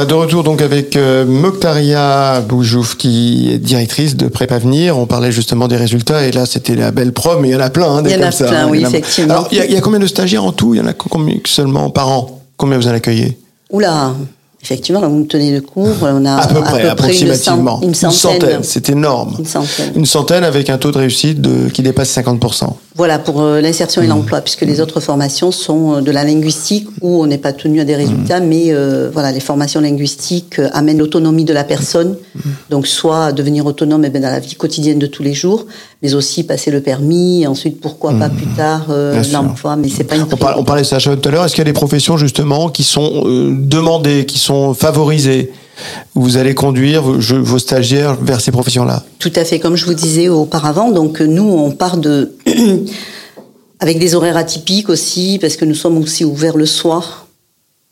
Euh, 0.00 0.04
de 0.04 0.14
retour 0.14 0.42
donc 0.42 0.62
avec 0.62 0.96
euh, 0.96 1.24
Mokhtaria 1.24 2.40
Boujouf 2.40 2.96
qui 2.96 3.50
est 3.52 3.58
directrice 3.58 4.16
de 4.16 4.28
Prépavenir. 4.28 4.98
On 4.98 5.06
parlait 5.06 5.32
justement 5.32 5.68
des 5.68 5.76
résultats 5.76 6.26
et 6.26 6.32
là 6.32 6.46
c'était 6.46 6.74
la 6.74 6.90
belle 6.90 7.12
prom, 7.12 7.40
mais 7.42 7.48
il 7.48 7.52
y 7.52 7.56
en 7.56 7.60
a 7.60 7.70
plein. 7.70 7.96
Hein, 7.96 8.02
il 8.04 8.12
y 8.12 8.16
en 8.16 8.22
a 8.22 8.32
plein, 8.32 8.68
oui, 8.68 8.82
effectivement. 8.82 9.34
Alors 9.34 9.48
il 9.52 9.58
y, 9.58 9.76
a, 9.76 9.80
combien 9.80 9.98
de 10.00 10.06
stagiaires 10.06 10.44
en 10.44 10.52
tout? 10.52 10.74
Il 10.74 10.78
y 10.78 10.80
en 10.80 10.86
a 10.86 10.92
combien 10.92 11.36
seulement 11.44 11.90
par 11.90 12.08
an? 12.08 12.40
Combien 12.56 12.78
vous 12.78 12.88
en 12.88 12.92
accueillez? 12.92 13.38
Oula, 13.70 14.14
Effectivement, 14.62 15.00
vous 15.00 15.16
me 15.16 15.26
tenez 15.26 15.52
le 15.52 15.60
cours, 15.60 15.96
on 16.02 16.24
a 16.24 16.36
à 16.36 16.46
peu 16.46 16.60
près, 16.60 16.88
approximativement, 16.88 17.80
une, 17.82 17.94
centaine. 17.94 18.60
c'est 18.62 18.90
énorme. 18.90 19.36
Une 19.38 19.46
centaine. 19.46 19.92
Une 19.96 20.06
centaine 20.06 20.44
avec 20.44 20.68
un 20.70 20.78
taux 20.78 20.92
de 20.92 20.98
réussite 20.98 21.40
de, 21.40 21.68
qui 21.70 21.82
dépasse 21.82 22.14
50%. 22.16 22.72
Voilà, 22.96 23.18
pour 23.18 23.40
euh, 23.40 23.60
l'insertion 23.60 24.02
et 24.02 24.06
mmh. 24.06 24.10
l'emploi, 24.10 24.40
puisque 24.40 24.62
les 24.62 24.80
autres 24.80 25.00
formations 25.00 25.52
sont 25.52 25.94
euh, 25.94 26.00
de 26.02 26.10
la 26.10 26.24
linguistique 26.24 26.86
où 27.00 27.22
on 27.22 27.26
n'est 27.26 27.38
pas 27.38 27.52
tenu 27.52 27.80
à 27.80 27.84
des 27.84 27.94
résultats, 27.96 28.40
mmh. 28.40 28.46
mais 28.46 28.64
euh, 28.68 29.10
voilà, 29.12 29.32
les 29.32 29.40
formations 29.40 29.80
linguistiques 29.80 30.60
amènent 30.72 30.98
l'autonomie 30.98 31.44
de 31.44 31.54
la 31.54 31.64
personne, 31.64 32.16
mmh. 32.34 32.40
donc 32.68 32.86
soit 32.86 33.32
devenir 33.32 33.64
autonome 33.64 34.04
eh 34.04 34.10
bien, 34.10 34.20
dans 34.20 34.28
la 34.28 34.40
vie 34.40 34.54
quotidienne 34.54 34.98
de 34.98 35.06
tous 35.06 35.22
les 35.22 35.32
jours, 35.32 35.66
mais 36.02 36.14
aussi 36.14 36.42
passer 36.42 36.70
le 36.70 36.82
permis, 36.82 37.44
et 37.44 37.46
ensuite 37.46 37.80
pourquoi 37.80 38.12
pas 38.12 38.28
plus 38.28 38.46
tard 38.56 38.86
l'emploi, 39.32 39.76
mais 39.76 39.88
c'est 39.88 40.04
pas 40.04 40.16
une 40.16 40.22
on, 40.22 40.36
parlait, 40.36 40.58
on 40.58 40.64
parlait 40.64 40.82
de 40.82 40.86
ça 40.86 40.98
tout 40.98 41.28
à 41.28 41.30
l'heure, 41.30 41.44
est-ce 41.44 41.54
qu'il 41.54 41.60
y 41.60 41.68
a 41.68 41.72
des 41.72 41.72
professions 41.72 42.16
justement 42.16 42.68
qui 42.70 42.82
sont 42.82 43.22
demandées, 43.24 44.26
qui 44.26 44.38
sont 44.38 44.49
favorisées 44.74 45.52
vous 46.14 46.36
allez 46.36 46.54
conduire 46.54 47.02
vos, 47.02 47.58
stagiaires 47.58 48.16
vers 48.16 48.40
ces 48.40 48.50
professions-là. 48.50 49.04
Tout 49.18 49.32
à 49.36 49.44
fait, 49.44 49.58
comme 49.58 49.76
je 49.76 49.86
vous 49.86 49.94
disais 49.94 50.28
auparavant. 50.28 50.90
Donc 50.90 51.20
nous, 51.20 51.48
on 51.48 51.70
part 51.70 51.96
de 51.96 52.32
avec 53.80 53.98
des 53.98 54.14
horaires 54.14 54.36
atypiques 54.36 54.88
aussi, 54.88 55.38
parce 55.40 55.56
que 55.56 55.64
nous 55.64 55.74
sommes 55.74 55.98
aussi 55.98 56.24
ouverts 56.24 56.56
le 56.56 56.66
soir 56.66 57.26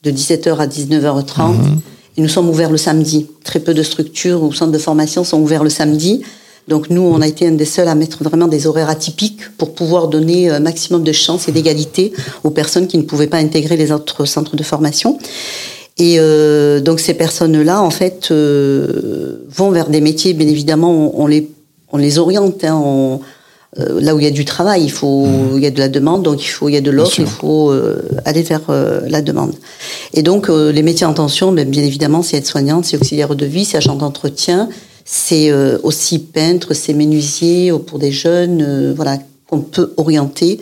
de 0.02 0.10
17h 0.10 0.56
à 0.56 0.66
19h30. 0.66 1.52
Mhm. 1.52 1.80
Et 2.16 2.20
nous 2.20 2.28
sommes 2.28 2.48
ouverts 2.48 2.70
le 2.70 2.76
samedi. 2.76 3.26
Très 3.44 3.60
peu 3.60 3.74
de 3.74 3.82
structures 3.82 4.42
ou 4.42 4.52
centres 4.52 4.72
de 4.72 4.78
formation 4.78 5.24
sont 5.24 5.40
ouverts 5.40 5.64
le 5.64 5.70
samedi. 5.70 6.22
Donc 6.66 6.90
nous, 6.90 7.00
on 7.00 7.22
a 7.22 7.26
été 7.26 7.46
un 7.46 7.52
des 7.52 7.64
seuls 7.64 7.88
à 7.88 7.94
mettre 7.94 8.22
vraiment 8.22 8.48
des 8.48 8.66
horaires 8.66 8.90
atypiques 8.90 9.56
pour 9.56 9.74
pouvoir 9.74 10.08
donner 10.08 10.50
un 10.50 10.60
maximum 10.60 11.02
de 11.02 11.12
chance 11.12 11.48
et 11.48 11.52
d'égalité 11.52 12.12
aux 12.44 12.50
personnes 12.50 12.88
qui 12.88 12.98
ne 12.98 13.04
pouvaient 13.04 13.28
pas 13.28 13.38
intégrer 13.38 13.76
les 13.76 13.92
autres 13.92 14.26
centres 14.26 14.56
de 14.56 14.62
formation. 14.62 15.18
Et 15.98 16.16
euh, 16.18 16.80
donc 16.80 17.00
ces 17.00 17.14
personnes-là, 17.14 17.82
en 17.82 17.90
fait, 17.90 18.28
euh, 18.30 19.44
vont 19.48 19.70
vers 19.70 19.88
des 19.88 20.00
métiers, 20.00 20.32
bien 20.32 20.46
évidemment, 20.46 21.12
on, 21.20 21.26
les, 21.26 21.50
on 21.92 21.96
les 21.96 22.18
oriente. 22.18 22.62
Hein, 22.64 22.80
on, 22.82 23.20
euh, 23.78 24.00
là 24.00 24.14
où 24.14 24.18
il 24.18 24.24
y 24.24 24.28
a 24.28 24.30
du 24.30 24.44
travail, 24.44 24.84
il 24.84 24.90
faut, 24.90 25.26
mmh. 25.26 25.56
il 25.56 25.62
y 25.62 25.66
a 25.66 25.70
de 25.70 25.78
la 25.78 25.88
demande, 25.88 26.22
donc 26.22 26.42
il 26.42 26.48
faut, 26.48 26.68
il 26.68 26.72
y 26.72 26.76
a 26.76 26.80
de 26.80 26.90
l'offre, 26.90 27.20
il 27.20 27.26
faut 27.26 27.70
euh, 27.70 28.00
aller 28.24 28.42
vers 28.42 28.62
euh, 28.70 29.00
la 29.08 29.20
demande. 29.20 29.54
Et 30.14 30.22
donc 30.22 30.48
les 30.48 30.82
métiers 30.82 31.06
en 31.06 31.12
tension, 31.12 31.52
bien, 31.52 31.66
bien 31.66 31.82
évidemment, 31.82 32.22
c'est 32.22 32.38
aide-soignante, 32.38 32.86
c'est 32.86 32.96
auxiliaire 32.96 33.34
de 33.34 33.44
vie, 33.44 33.66
c'est 33.66 33.76
agent 33.76 33.94
d'entretien, 33.94 34.68
c'est 35.04 35.52
aussi 35.82 36.18
peintre, 36.18 36.74
c'est 36.74 36.94
menuisier 36.94 37.72
pour 37.86 37.98
des 37.98 38.10
jeunes, 38.10 38.94
voilà, 38.94 39.18
qu'on 39.48 39.60
peut 39.60 39.92
orienter 39.96 40.60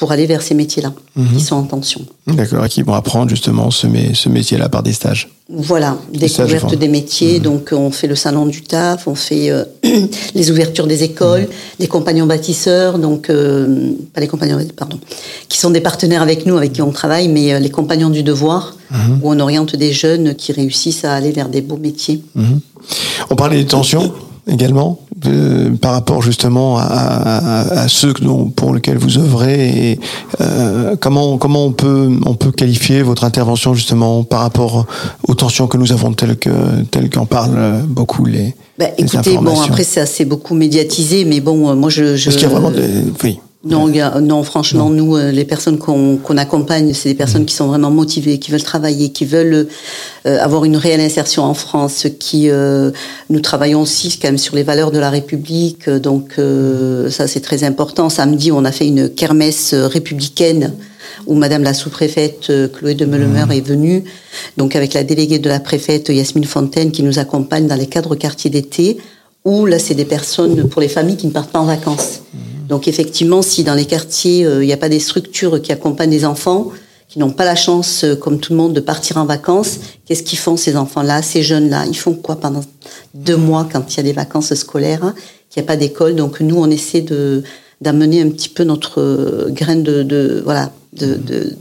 pour 0.00 0.10
aller 0.12 0.26
vers 0.26 0.40
ces 0.40 0.54
métiers-là 0.54 0.92
qui 1.36 1.40
sont 1.44 1.56
en 1.56 1.62
tension. 1.64 2.00
D'accord, 2.26 2.64
et 2.64 2.68
qui 2.70 2.80
vont 2.82 2.94
apprendre 2.94 3.28
justement 3.28 3.70
ce, 3.70 3.86
mé- 3.86 4.14
ce 4.14 4.30
métier-là 4.30 4.70
par 4.70 4.82
des 4.82 4.94
stages. 4.94 5.28
Voilà, 5.52 5.98
je 6.14 6.18
découverte 6.20 6.74
des 6.78 6.88
métiers. 6.88 7.38
Donc, 7.38 7.68
on 7.72 7.90
fait 7.90 8.06
le 8.06 8.14
salon 8.16 8.46
du 8.46 8.62
taf, 8.62 9.06
on 9.06 9.14
fait 9.14 9.50
euh, 9.50 9.64
les 10.34 10.50
ouvertures 10.50 10.86
des 10.86 11.02
écoles, 11.02 11.48
les 11.78 11.86
compagnons 11.86 12.24
bâtisseurs, 12.26 12.98
donc 12.98 13.28
euh, 13.28 13.90
pas 14.14 14.22
les 14.22 14.28
compagnons, 14.28 14.58
pardon, 14.74 14.98
qui 15.50 15.58
sont 15.58 15.70
des 15.70 15.82
partenaires 15.82 16.22
avec 16.22 16.46
nous, 16.46 16.56
avec 16.56 16.72
qui 16.72 16.80
on 16.82 16.92
travaille, 16.92 17.28
mais 17.28 17.52
euh, 17.52 17.58
les 17.58 17.70
compagnons 17.70 18.08
du 18.10 18.22
devoir, 18.22 18.76
où 19.22 19.30
on 19.30 19.38
oriente 19.38 19.76
des 19.76 19.92
jeunes 19.92 20.34
qui 20.34 20.50
réussissent 20.52 21.04
à 21.04 21.12
aller 21.12 21.30
vers 21.30 21.48
des 21.50 21.60
beaux 21.60 21.76
métiers. 21.76 22.22
On 23.30 23.36
parlait 23.36 23.58
des 23.58 23.66
tensions 23.66 24.12
également, 24.46 24.98
euh, 25.26 25.70
par 25.80 25.92
rapport 25.92 26.22
justement 26.22 26.78
à, 26.78 26.82
à- 26.82 27.80
à 27.82 27.88
ceux 27.88 28.12
dont- 28.14 28.46
pour 28.50 28.74
lesquels 28.74 28.98
vous 28.98 29.18
œuvrez. 29.18 29.90
Et, 29.92 30.00
euh, 30.40 30.96
comment 31.00 31.38
comment 31.38 31.64
on 31.66 31.72
peut 31.72 32.08
on 32.26 32.34
peut 32.34 32.52
qualifier 32.52 33.02
votre 33.02 33.24
intervention 33.24 33.74
justement 33.74 34.24
par 34.24 34.40
rapport 34.40 34.86
aux 35.28 35.34
tensions 35.34 35.66
que 35.66 35.76
nous 35.76 35.92
avons 35.92 36.12
telles 36.12 36.36
que 36.36 36.50
telles 36.90 37.10
qu'en 37.10 37.26
parlent 37.26 37.82
beaucoup 37.86 38.24
les, 38.24 38.54
Bah, 38.78 38.86
les 38.98 39.04
écoutez, 39.04 39.32
bon, 39.34 39.40
informations. 39.40 39.64
après, 39.72 39.84
c'est 39.84 40.00
assez 40.00 40.24
beaucoup 40.24 40.54
médiatisé, 40.54 41.24
mais 41.24 41.40
bon, 41.40 41.68
euh, 41.70 41.74
moi, 41.74 41.90
je. 41.90 42.16
je 42.16 42.28
Est-ce 42.30 42.38
qu'il 42.38 42.48
y 42.48 42.50
a 42.50 42.54
vraiment 42.54 42.70
des 42.70 42.86
oui 43.24 43.38
Non, 43.62 43.88
il 43.90 43.96
y 43.96 44.00
a- 44.00 44.18
non, 44.20 44.42
franchement, 44.42 44.88
nous, 44.88 45.16
euh, 45.16 45.30
les 45.32 45.44
personnes 45.44 45.76
qu'on 45.76 46.18
accompagne, 46.38 46.94
c'est 46.94 47.10
des 47.10 47.14
personnes 47.14 47.44
qui 47.44 47.54
sont 47.54 47.66
vraiment 47.66 47.90
motivées, 47.90 48.38
qui 48.38 48.50
veulent 48.50 48.62
travailler, 48.62 49.10
qui 49.10 49.26
veulent 49.26 49.68
euh, 50.26 50.38
avoir 50.40 50.64
une 50.64 50.78
réelle 50.78 51.02
insertion 51.02 51.42
en 51.44 51.52
France, 51.52 52.06
qui 52.18 52.48
euh, 52.48 52.90
nous 53.28 53.40
travaillons 53.40 53.82
aussi 53.82 54.18
quand 54.18 54.28
même 54.28 54.38
sur 54.38 54.56
les 54.56 54.62
valeurs 54.62 54.90
de 54.90 54.98
la 54.98 55.10
République, 55.10 55.90
donc 55.90 56.36
euh, 56.38 57.10
ça 57.10 57.26
c'est 57.28 57.40
très 57.40 57.62
important. 57.62 58.08
Samedi, 58.08 58.50
on 58.50 58.64
a 58.64 58.72
fait 58.72 58.86
une 58.86 59.10
kermesse 59.10 59.74
républicaine 59.74 60.72
où 61.26 61.34
Madame 61.34 61.62
la 61.62 61.74
sous-préfète 61.74 62.50
Chloé 62.72 62.94
de 62.94 63.04
Meulemer 63.04 63.44
est 63.54 63.60
venue, 63.60 64.04
donc 64.56 64.74
avec 64.74 64.94
la 64.94 65.04
déléguée 65.04 65.38
de 65.38 65.50
la 65.50 65.60
préfète 65.60 66.08
Yasmine 66.08 66.44
Fontaine 66.44 66.92
qui 66.92 67.02
nous 67.02 67.18
accompagne 67.18 67.66
dans 67.66 67.76
les 67.76 67.88
cadres 67.88 68.14
quartiers 68.14 68.48
d'été, 68.48 68.96
où 69.44 69.66
là 69.66 69.78
c'est 69.78 69.94
des 69.94 70.06
personnes 70.06 70.66
pour 70.66 70.80
les 70.80 70.88
familles 70.88 71.16
qui 71.16 71.26
ne 71.26 71.32
partent 71.32 71.50
pas 71.50 71.58
en 71.60 71.66
vacances. 71.66 72.20
Donc 72.70 72.86
effectivement, 72.86 73.42
si 73.42 73.64
dans 73.64 73.74
les 73.74 73.84
quartiers, 73.84 74.46
euh, 74.46 74.62
il 74.62 74.66
n'y 74.66 74.72
a 74.72 74.78
pas 74.78 74.88
des 74.88 75.00
structures 75.00 75.60
qui 75.60 75.72
accompagnent 75.72 76.12
les 76.12 76.24
enfants, 76.24 76.70
qui 77.08 77.18
n'ont 77.18 77.32
pas 77.32 77.44
la 77.44 77.56
chance, 77.56 78.04
euh, 78.04 78.14
comme 78.14 78.38
tout 78.38 78.52
le 78.52 78.58
monde, 78.58 78.72
de 78.72 78.80
partir 78.80 79.16
en 79.16 79.26
vacances, 79.26 79.80
qu'est-ce 80.06 80.22
qu'ils 80.22 80.38
font 80.38 80.56
ces 80.56 80.76
enfants-là, 80.76 81.20
ces 81.20 81.42
jeunes-là? 81.42 81.86
Ils 81.86 81.96
font 81.96 82.14
quoi 82.14 82.36
pendant 82.36 82.60
deux 83.12 83.36
mois 83.36 83.68
quand 83.70 83.92
il 83.92 83.96
y 83.96 84.00
a 84.00 84.04
des 84.04 84.12
vacances 84.12 84.54
scolaires, 84.54 85.02
hein, 85.02 85.14
qu'il 85.50 85.60
n'y 85.60 85.66
a 85.66 85.68
pas 85.68 85.76
d'école? 85.76 86.14
Donc 86.14 86.40
nous, 86.40 86.56
on 86.56 86.70
essaie 86.70 87.02
de 87.02 87.42
d'amener 87.80 88.20
un 88.20 88.28
petit 88.28 88.50
peu 88.50 88.62
notre 88.62 89.00
euh, 89.00 89.48
graine 89.50 89.82
de, 89.82 90.04
de 90.04 90.40
voilà 90.44 90.70
de, 90.92 91.14
de 91.14 91.56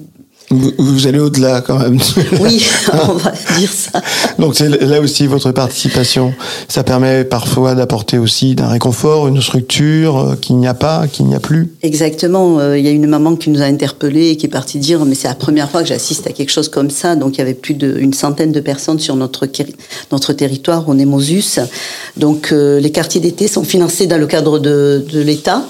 vous, 0.49 0.71
vous 0.77 1.07
allez 1.07 1.19
au-delà 1.19 1.61
quand 1.61 1.77
même. 1.77 1.99
oui, 2.39 2.65
on 3.07 3.13
va 3.13 3.33
dire 3.57 3.71
ça. 3.71 4.01
Donc 4.39 4.55
c'est 4.55 4.69
là 4.69 5.01
aussi 5.01 5.27
votre 5.27 5.51
participation. 5.51 6.33
Ça 6.67 6.83
permet 6.83 7.23
parfois 7.23 7.75
d'apporter 7.75 8.17
aussi 8.17 8.55
d'un 8.55 8.67
réconfort, 8.67 9.27
une 9.27 9.41
structure 9.41 10.17
euh, 10.17 10.35
qu'il 10.35 10.57
n'y 10.57 10.67
a 10.67 10.73
pas, 10.73 11.07
qu'il 11.07 11.25
n'y 11.25 11.35
a 11.35 11.39
plus. 11.39 11.73
Exactement. 11.83 12.59
euh, 12.59 12.77
Il 12.77 12.85
y 12.85 12.87
a 12.87 12.91
une 12.91 13.07
maman 13.07 13.35
qui 13.35 13.49
nous 13.49 13.61
a 13.61 13.65
interpellés 13.65 14.29
et 14.29 14.37
qui 14.37 14.45
est 14.45 14.49
partie 14.49 14.79
dire 14.79 15.03
mais 15.05 15.15
c'est 15.15 15.27
la 15.27 15.35
première 15.35 15.69
fois 15.69 15.81
que 15.81 15.87
j'assiste 15.87 16.27
à 16.27 16.31
quelque 16.31 16.51
chose 16.51 16.69
comme 16.69 16.89
ça. 16.89 17.15
Donc 17.15 17.35
il 17.35 17.39
y 17.39 17.41
avait 17.41 17.53
plus 17.53 17.73
d'une 17.73 18.13
centaine 18.13 18.51
de 18.51 18.59
personnes 18.59 18.99
sur 18.99 19.15
notre 19.15 19.45
notre 20.11 20.33
territoire, 20.33 20.85
on 20.87 20.97
est 20.99 21.05
Mosus. 21.05 21.59
Donc 22.17 22.51
euh, 22.51 22.79
les 22.79 22.91
quartiers 22.91 23.21
d'été 23.21 23.47
sont 23.47 23.63
financés 23.63 24.07
dans 24.07 24.17
le 24.17 24.27
cadre 24.27 24.59
de, 24.59 25.05
de 25.11 25.21
l'État, 25.21 25.63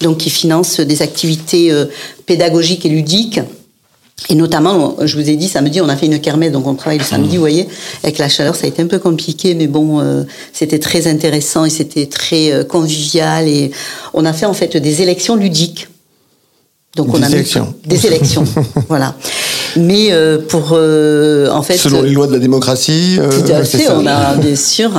donc 0.00 0.18
qui 0.18 0.30
finance 0.30 0.80
des 0.80 1.02
activités 1.02 1.72
euh, 1.72 1.86
pédagogiques 2.26 2.86
et 2.86 2.88
ludiques. 2.88 3.40
Et 4.30 4.34
notamment, 4.34 4.96
je 5.04 5.18
vous 5.18 5.28
ai 5.28 5.36
dit, 5.36 5.46
samedi, 5.46 5.80
on 5.82 5.88
a 5.90 5.96
fait 5.96 6.06
une 6.06 6.18
kermesse, 6.20 6.50
donc 6.50 6.66
on 6.66 6.74
travaille 6.74 6.98
le 6.98 7.04
samedi, 7.04 7.36
vous 7.36 7.42
voyez. 7.42 7.68
Avec 8.02 8.16
la 8.18 8.28
chaleur, 8.30 8.56
ça 8.56 8.64
a 8.64 8.68
été 8.68 8.80
un 8.82 8.86
peu 8.86 8.98
compliqué, 8.98 9.54
mais 9.54 9.66
bon, 9.66 10.00
euh, 10.00 10.24
c'était 10.54 10.78
très 10.78 11.06
intéressant 11.06 11.66
et 11.66 11.70
c'était 11.70 12.06
très 12.06 12.50
euh, 12.50 12.64
convivial. 12.64 13.46
Et 13.46 13.70
on 14.14 14.24
a 14.24 14.32
fait 14.32 14.46
en 14.46 14.54
fait 14.54 14.76
des 14.78 15.02
élections 15.02 15.36
ludiques. 15.36 15.88
Donc 16.96 17.12
Des 17.12 17.18
on 17.18 17.22
a 17.22 17.28
mis- 17.28 17.34
élections. 17.34 17.74
des 17.84 18.06
élections, 18.06 18.44
voilà. 18.88 19.14
Mais 19.76 20.08
euh, 20.10 20.38
pour 20.38 20.70
euh, 20.72 21.48
en 21.50 21.62
fait 21.62 21.76
Selon 21.76 22.02
les 22.02 22.10
lois 22.10 22.26
de 22.26 22.32
la 22.32 22.38
démocratie. 22.38 23.18
euh, 23.20 23.28
tout 23.30 23.52
à 23.52 23.62
fait, 23.64 23.88
on 23.90 24.06
a 24.06 24.34
bien 24.34 24.56
sûr. 24.56 24.90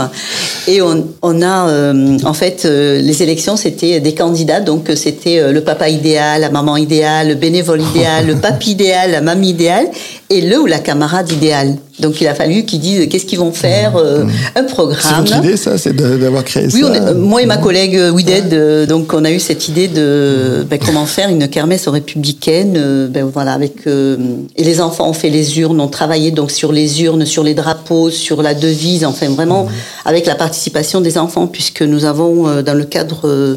Et 0.67 0.81
on, 0.81 1.07
on 1.21 1.41
a 1.41 1.69
euh, 1.69 2.17
en 2.23 2.33
fait 2.33 2.63
euh, 2.65 2.99
les 3.01 3.23
élections, 3.23 3.57
c'était 3.57 3.99
des 3.99 4.13
candidats, 4.13 4.59
donc 4.59 4.89
euh, 4.89 4.95
c'était 4.95 5.39
euh, 5.39 5.51
le 5.51 5.61
papa 5.61 5.89
idéal, 5.89 6.41
la 6.41 6.49
maman 6.49 6.77
idéale, 6.77 7.29
le 7.29 7.35
bénévole 7.35 7.81
idéal, 7.81 8.27
le 8.27 8.35
papy 8.35 8.71
idéal, 8.77 9.11
la 9.11 9.21
mamie 9.21 9.49
idéale, 9.49 9.87
et 10.29 10.41
le 10.41 10.59
ou 10.59 10.65
la 10.65 10.79
camarade 10.79 11.31
idéale. 11.31 11.75
Donc 11.99 12.21
il 12.21 12.27
a 12.27 12.35
fallu 12.35 12.63
qu'ils 12.63 12.79
disent 12.79 13.07
qu'est-ce 13.09 13.25
qu'ils 13.25 13.39
vont 13.39 13.51
faire, 13.51 13.95
euh, 13.97 14.23
un 14.55 14.61
C'est 14.61 14.67
programme. 14.67 15.25
votre 15.25 15.37
idée, 15.37 15.57
ça, 15.57 15.79
c'est 15.79 15.95
d'avoir 15.95 16.43
créé 16.43 16.67
Oui, 16.71 16.81
ça. 16.81 16.95
est- 16.95 16.99
euh, 17.01 17.13
moi 17.15 17.41
et 17.41 17.47
ma 17.47 17.57
collègue 17.57 17.95
euh, 17.97 18.11
Wided, 18.11 18.53
euh, 18.53 18.85
donc 18.85 19.13
on 19.13 19.25
a 19.25 19.31
eu 19.31 19.39
cette 19.39 19.67
idée 19.67 19.87
de 19.87 20.63
ben, 20.69 20.77
comment 20.77 21.07
faire 21.07 21.29
une 21.29 21.47
kermesse 21.47 21.87
républicaine, 21.87 22.75
euh, 22.77 23.07
ben, 23.07 23.25
voilà, 23.25 23.53
avec 23.53 23.87
euh, 23.87 24.15
et 24.55 24.63
les 24.63 24.79
enfants 24.79 25.09
ont 25.09 25.13
fait 25.13 25.29
les 25.31 25.59
urnes, 25.59 25.81
ont 25.81 25.87
travaillé 25.87 26.29
donc 26.29 26.51
sur 26.51 26.71
les 26.71 27.01
urnes, 27.01 27.25
sur 27.25 27.43
les 27.43 27.55
drapeaux, 27.55 28.11
sur 28.11 28.43
la 28.43 28.53
devise, 28.53 29.03
enfin 29.03 29.29
vraiment 29.29 29.67
avec 30.05 30.27
la 30.27 30.35
participation 30.35 31.01
des 31.01 31.17
enfants, 31.17 31.47
puisque 31.47 31.81
nous 31.81 32.05
avons 32.05 32.47
euh, 32.47 32.61
dans 32.61 32.75
le 32.75 32.85
cadre 32.85 33.21
euh, 33.27 33.55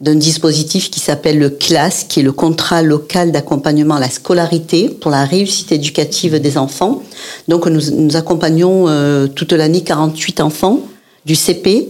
d'un 0.00 0.14
dispositif 0.14 0.90
qui 0.90 1.00
s'appelle 1.00 1.38
le 1.38 1.50
CLAS, 1.50 2.04
qui 2.08 2.20
est 2.20 2.22
le 2.22 2.32
contrat 2.32 2.82
local 2.82 3.32
d'accompagnement 3.32 3.96
à 3.96 4.00
la 4.00 4.10
scolarité 4.10 4.88
pour 4.88 5.10
la 5.10 5.24
réussite 5.24 5.72
éducative 5.72 6.40
des 6.40 6.56
enfants. 6.56 7.02
Donc 7.48 7.66
nous, 7.66 7.90
nous 7.90 8.16
accompagnons 8.16 8.88
euh, 8.88 9.26
toute 9.26 9.52
l'année 9.52 9.82
48 9.82 10.40
enfants 10.40 10.80
du 11.24 11.34
CP 11.34 11.88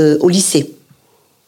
euh, 0.00 0.18
au 0.20 0.28
lycée. 0.28 0.72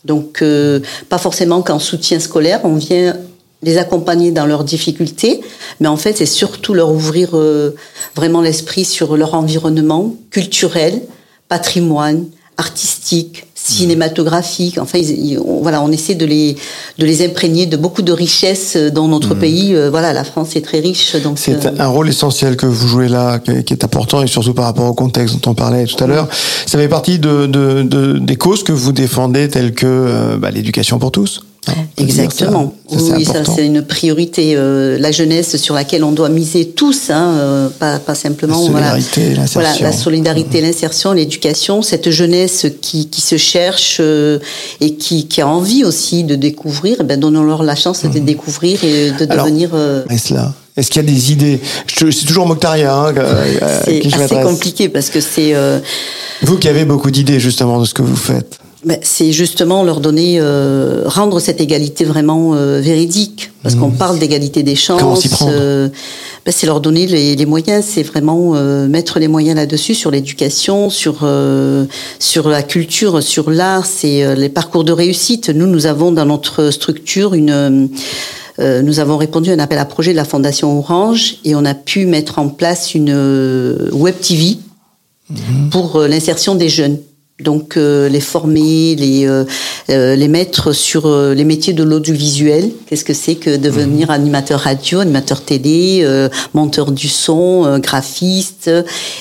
Donc 0.04 0.42
euh, 0.42 0.78
pas 1.08 1.18
forcément 1.18 1.62
qu'en 1.62 1.80
soutien 1.80 2.20
scolaire, 2.20 2.60
on 2.62 2.76
vient 2.76 3.16
les 3.62 3.76
accompagner 3.76 4.30
dans 4.30 4.46
leurs 4.46 4.62
difficultés, 4.62 5.40
mais 5.80 5.88
en 5.88 5.96
fait 5.96 6.16
c'est 6.16 6.26
surtout 6.26 6.72
leur 6.74 6.92
ouvrir 6.92 7.34
vraiment 8.14 8.42
l'esprit 8.42 8.84
sur 8.84 9.16
leur 9.16 9.34
environnement 9.34 10.14
culturel, 10.30 11.02
patrimoine, 11.48 12.26
artistique, 12.58 13.46
cinématographique. 13.66 14.78
Enfin, 14.78 14.98
ils- 14.98 15.10
ils- 15.32 15.38
on, 15.38 15.60
voilà, 15.62 15.82
on 15.82 15.90
essaie 15.90 16.14
de 16.14 16.26
les 16.26 16.56
de 16.98 17.04
les 17.06 17.24
imprégner 17.24 17.66
de 17.66 17.76
beaucoup 17.76 18.02
de 18.02 18.12
richesses 18.12 18.76
dans 18.76 19.08
notre 19.08 19.34
pays. 19.34 19.74
Euh, 19.74 19.90
voilà, 19.90 20.12
la 20.12 20.24
France 20.24 20.56
est 20.56 20.60
très 20.62 20.80
riche, 20.80 21.16
donc 21.22 21.38
C'est 21.38 21.66
euh, 21.66 21.70
un 21.78 21.88
rôle 21.88 22.08
essentiel 22.08 22.56
que 22.56 22.66
vous 22.66 22.88
jouez 22.88 23.08
là, 23.08 23.38
qui 23.38 23.50
est- 23.50 23.64
qui 23.64 23.72
est 23.72 23.84
important, 23.84 24.22
et 24.22 24.26
surtout 24.26 24.54
par 24.54 24.64
rapport 24.66 24.88
au 24.88 24.94
contexte 24.94 25.36
dont 25.40 25.50
on 25.50 25.54
parlait 25.54 25.84
tout 25.86 26.02
à 26.02 26.06
l'heure. 26.06 26.28
Ça 26.66 26.78
fait 26.78 26.88
partie 26.88 27.18
de, 27.18 27.46
de, 27.46 27.82
de- 27.82 28.18
des 28.18 28.36
causes 28.36 28.62
que 28.62 28.72
vous 28.72 28.92
défendez, 28.92 29.48
telles 29.48 29.72
que 29.74 29.86
euh, 29.86 30.36
bah, 30.38 30.50
l'éducation 30.50 30.98
pour 30.98 31.12
tous. 31.12 31.42
Hein, 31.68 31.72
dire 31.96 32.06
Exactement. 32.06 32.74
Ça, 32.90 32.98
ça, 32.98 33.04
c'est 33.06 33.12
oui, 33.16 33.24
ça 33.24 33.44
c'est 33.44 33.66
une 33.66 33.82
priorité. 33.82 34.54
euh, 34.56 34.98
la 34.98 35.10
jeunesse 35.12 35.56
sur 35.56 35.74
laquelle 35.74 36.04
on 36.04 36.12
doit 36.12 36.28
miser 36.28 36.66
tous, 36.68 37.10
hein, 37.10 37.34
euh, 37.38 37.68
pas, 37.68 37.98
pas 37.98 38.14
simplement. 38.14 38.62
La 38.64 38.70
voilà. 38.70 38.90
solidarité, 38.92 39.34
l'insertion. 39.34 39.60
Voilà, 39.60 39.78
la 39.80 39.92
solidarité, 39.92 40.60
l'insertion, 40.60 41.12
l'éducation, 41.12 41.82
cette 41.82 42.10
jeunesse 42.10 42.66
qui, 42.80 43.08
qui 43.08 43.20
se 43.20 43.36
cherche 43.36 43.98
euh, 44.00 44.38
et 44.80 44.94
qui, 44.94 45.26
qui 45.26 45.40
a 45.40 45.48
envie 45.48 45.84
aussi 45.84 46.24
de 46.24 46.34
découvrir, 46.36 46.96
eh 47.00 47.04
ben, 47.04 47.18
donnons-leur 47.18 47.62
la 47.62 47.74
chance 47.76 48.04
de 48.04 48.18
découvrir 48.18 48.82
et 48.84 49.10
de. 49.12 49.30
Alors, 49.30 49.46
devenir. 49.46 49.70
euh, 49.74 50.04
Et 50.10 50.18
cela 50.18 50.52
Est-ce 50.76 50.90
qu'il 50.90 51.02
y 51.02 51.04
a 51.04 51.10
des 51.10 51.32
idées 51.32 51.60
Je- 51.86 52.10
C'est 52.10 52.26
toujours 52.26 52.46
Mokhtaria 52.46 52.94
hein, 52.94 53.14
à 53.60 53.84
c'est 53.84 54.06
assez 54.14 54.34
compliqué 54.42 54.88
parce 54.88 55.10
que 55.10 55.20
c'est. 55.20 55.54
euh, 55.54 55.78
Vous 56.42 56.58
qui 56.58 56.68
avez 56.68 56.84
beaucoup 56.84 57.10
d'idées 57.10 57.40
justement 57.40 57.80
de 57.80 57.84
ce 57.84 57.94
que 57.94 58.02
vous 58.02 58.16
faites. 58.16 58.58
Ben, 58.84 58.98
c'est 59.02 59.32
justement 59.32 59.82
leur 59.82 60.00
donner, 60.00 60.36
euh, 60.38 61.02
rendre 61.06 61.40
cette 61.40 61.60
égalité 61.60 62.04
vraiment 62.04 62.54
euh, 62.54 62.80
véridique, 62.80 63.50
parce 63.62 63.74
qu'on 63.74 63.90
parle 63.90 64.18
d'égalité 64.18 64.62
des 64.62 64.76
chances. 64.76 65.24
Mmh. 65.24 65.46
Euh, 65.48 65.88
ben, 66.44 66.52
c'est 66.52 66.66
leur 66.66 66.80
donner 66.80 67.06
les, 67.06 67.34
les 67.36 67.46
moyens, 67.46 67.84
c'est 67.84 68.02
vraiment 68.02 68.52
euh, 68.54 68.86
mettre 68.86 69.18
les 69.18 69.28
moyens 69.28 69.56
là-dessus 69.56 69.94
sur 69.94 70.10
l'éducation, 70.10 70.90
sur 70.90 71.20
euh, 71.22 71.86
sur 72.18 72.48
la 72.48 72.62
culture, 72.62 73.22
sur 73.22 73.50
l'art, 73.50 73.86
c'est 73.86 74.22
euh, 74.22 74.34
les 74.34 74.50
parcours 74.50 74.84
de 74.84 74.92
réussite. 74.92 75.48
Nous, 75.48 75.66
nous 75.66 75.86
avons 75.86 76.12
dans 76.12 76.26
notre 76.26 76.70
structure 76.70 77.34
une 77.34 77.88
euh, 78.58 78.82
nous 78.82 79.00
avons 79.00 79.16
répondu 79.16 79.50
à 79.50 79.54
un 79.54 79.58
appel 79.58 79.78
à 79.78 79.84
projet 79.84 80.12
de 80.12 80.16
la 80.16 80.24
Fondation 80.24 80.78
Orange 80.78 81.36
et 81.44 81.54
on 81.54 81.64
a 81.64 81.74
pu 81.74 82.06
mettre 82.06 82.38
en 82.38 82.48
place 82.48 82.94
une 82.94 83.10
euh, 83.10 83.90
web 83.92 84.14
TV 84.20 84.58
pour 85.70 85.96
euh, 85.96 86.08
l'insertion 86.08 86.54
des 86.54 86.68
jeunes. 86.68 86.98
Donc 87.38 87.76
euh, 87.76 88.08
les 88.08 88.20
former, 88.20 88.96
les 88.96 89.26
euh, 89.26 89.44
euh, 89.90 90.16
les 90.16 90.26
mettre 90.26 90.72
sur 90.72 91.04
euh, 91.04 91.34
les 91.34 91.44
métiers 91.44 91.74
de 91.74 91.82
l'audiovisuel. 91.82 92.70
Qu'est-ce 92.86 93.04
que 93.04 93.12
c'est 93.12 93.34
que 93.34 93.58
devenir 93.58 94.10
animateur 94.10 94.60
radio, 94.60 95.00
animateur 95.00 95.42
télé, 95.42 96.00
euh, 96.02 96.30
monteur 96.54 96.92
du 96.92 97.08
son, 97.08 97.66
euh, 97.66 97.78
graphiste? 97.78 98.70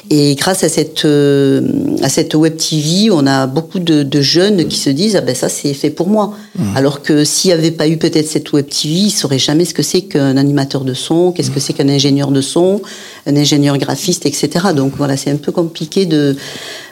Et 0.10 0.36
grâce 0.36 0.64
à 0.64 0.70
cette 0.70 1.04
euh, 1.04 1.62
à 2.04 2.08
cette 2.08 2.36
web 2.36 2.56
TV, 2.56 3.12
on 3.12 3.28
a 3.28 3.48
beaucoup 3.48 3.80
de, 3.80 4.02
de 4.04 4.22
jeunes 4.22 4.66
qui 4.66 4.78
se 4.78 4.90
disent 4.90 5.18
ah 5.18 5.22
ben 5.22 5.36
ça 5.36 5.50
c'est 5.50 5.74
fait 5.74 5.90
pour 5.90 6.08
moi. 6.08 6.34
Alors 6.74 7.02
que 7.02 7.26
s'il 7.26 7.50
n'y 7.50 7.54
avait 7.54 7.72
pas 7.72 7.90
eu 7.90 7.98
peut-être 7.98 8.30
cette 8.30 8.54
web 8.54 8.66
TV, 8.70 8.94
ils 8.96 9.12
sauraient 9.12 9.40
jamais 9.40 9.66
ce 9.66 9.74
que 9.74 9.84
c'est 9.84 10.04
qu'un 10.04 10.38
animateur 10.38 10.86
de 10.86 10.94
son, 10.94 11.34
qu'est-ce 11.34 11.52
que 11.52 11.60
c'est 11.60 11.74
qu'un 11.74 11.90
ingénieur 11.90 12.32
de 12.32 12.40
son, 12.40 12.82
un 13.26 13.36
ingénieur 13.36 13.78
graphiste, 13.78 14.26
etc. 14.26 14.68
Donc 14.74 14.94
voilà, 14.96 15.18
c'est 15.18 15.32
un 15.32 15.36
peu 15.36 15.52
compliqué 15.52 16.06
de 16.06 16.38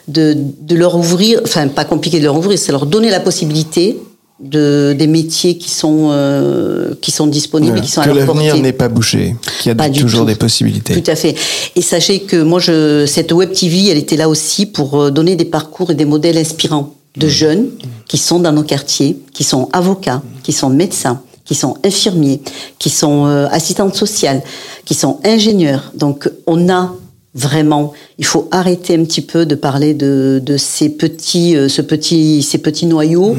de, 0.07 0.35
de 0.61 0.75
leur 0.75 0.95
ouvrir, 0.95 1.41
enfin 1.43 1.67
pas 1.67 1.85
compliqué 1.85 2.19
de 2.19 2.25
leur 2.25 2.37
ouvrir, 2.37 2.57
c'est 2.57 2.71
leur 2.71 2.85
donner 2.85 3.09
la 3.09 3.19
possibilité 3.19 3.97
de 4.39 4.93
des 4.97 5.07
métiers 5.07 5.57
qui 5.57 5.69
sont 5.69 6.09
euh, 6.11 6.93
qui 7.01 7.11
sont 7.11 7.27
disponibles, 7.27 7.77
et 7.77 7.81
qui 7.81 7.89
sont 7.91 8.01
que 8.01 8.09
à 8.09 8.13
leur 8.13 8.25
l'avenir 8.27 8.51
portée. 8.51 8.61
n'est 8.61 8.73
pas 8.73 8.89
bouché, 8.89 9.35
qu'il 9.61 9.69
y 9.69 9.71
a 9.71 9.75
Pas 9.75 9.89
toujours 9.89 10.21
tout. 10.21 10.25
des 10.27 10.35
possibilités. 10.35 10.99
Tout 10.99 11.09
à 11.09 11.15
fait. 11.15 11.35
Et 11.75 11.81
sachez 11.81 12.21
que 12.21 12.41
moi, 12.41 12.59
je, 12.59 13.05
cette 13.05 13.31
web 13.31 13.51
TV, 13.53 13.89
elle 13.89 13.97
était 13.97 14.17
là 14.17 14.27
aussi 14.27 14.65
pour 14.65 14.99
euh, 14.99 15.11
donner 15.11 15.35
des 15.35 15.45
parcours 15.45 15.91
et 15.91 15.95
des 15.95 16.05
modèles 16.05 16.37
inspirants 16.37 16.93
de 17.15 17.27
jeunes 17.27 17.67
qui 18.07 18.17
sont 18.17 18.39
dans 18.39 18.51
nos 18.51 18.63
quartiers, 18.63 19.17
qui 19.33 19.43
sont 19.43 19.69
avocats, 19.71 20.23
qui 20.41 20.51
sont 20.51 20.69
médecins, 20.69 21.21
qui 21.45 21.53
sont 21.55 21.77
infirmiers, 21.85 22.41
qui 22.79 22.89
sont 22.89 23.27
euh, 23.27 23.45
assistantes 23.51 23.95
sociales, 23.95 24.41
qui 24.83 24.95
sont 24.95 25.19
ingénieurs. 25.23 25.91
Donc, 25.95 26.29
on 26.47 26.69
a 26.69 26.93
vraiment, 27.35 27.93
il 28.17 28.25
faut 28.25 28.47
arrêter 28.51 28.95
un 28.95 29.03
petit 29.03 29.21
peu 29.21 29.45
de 29.45 29.55
parler 29.55 29.93
de, 29.93 30.41
de 30.43 30.57
ces 30.57 30.89
petits, 30.89 31.55
euh, 31.55 31.67
ce 31.67 31.81
petit, 31.81 32.43
ces 32.43 32.59
petits 32.59 32.85
noyaux 32.85 33.35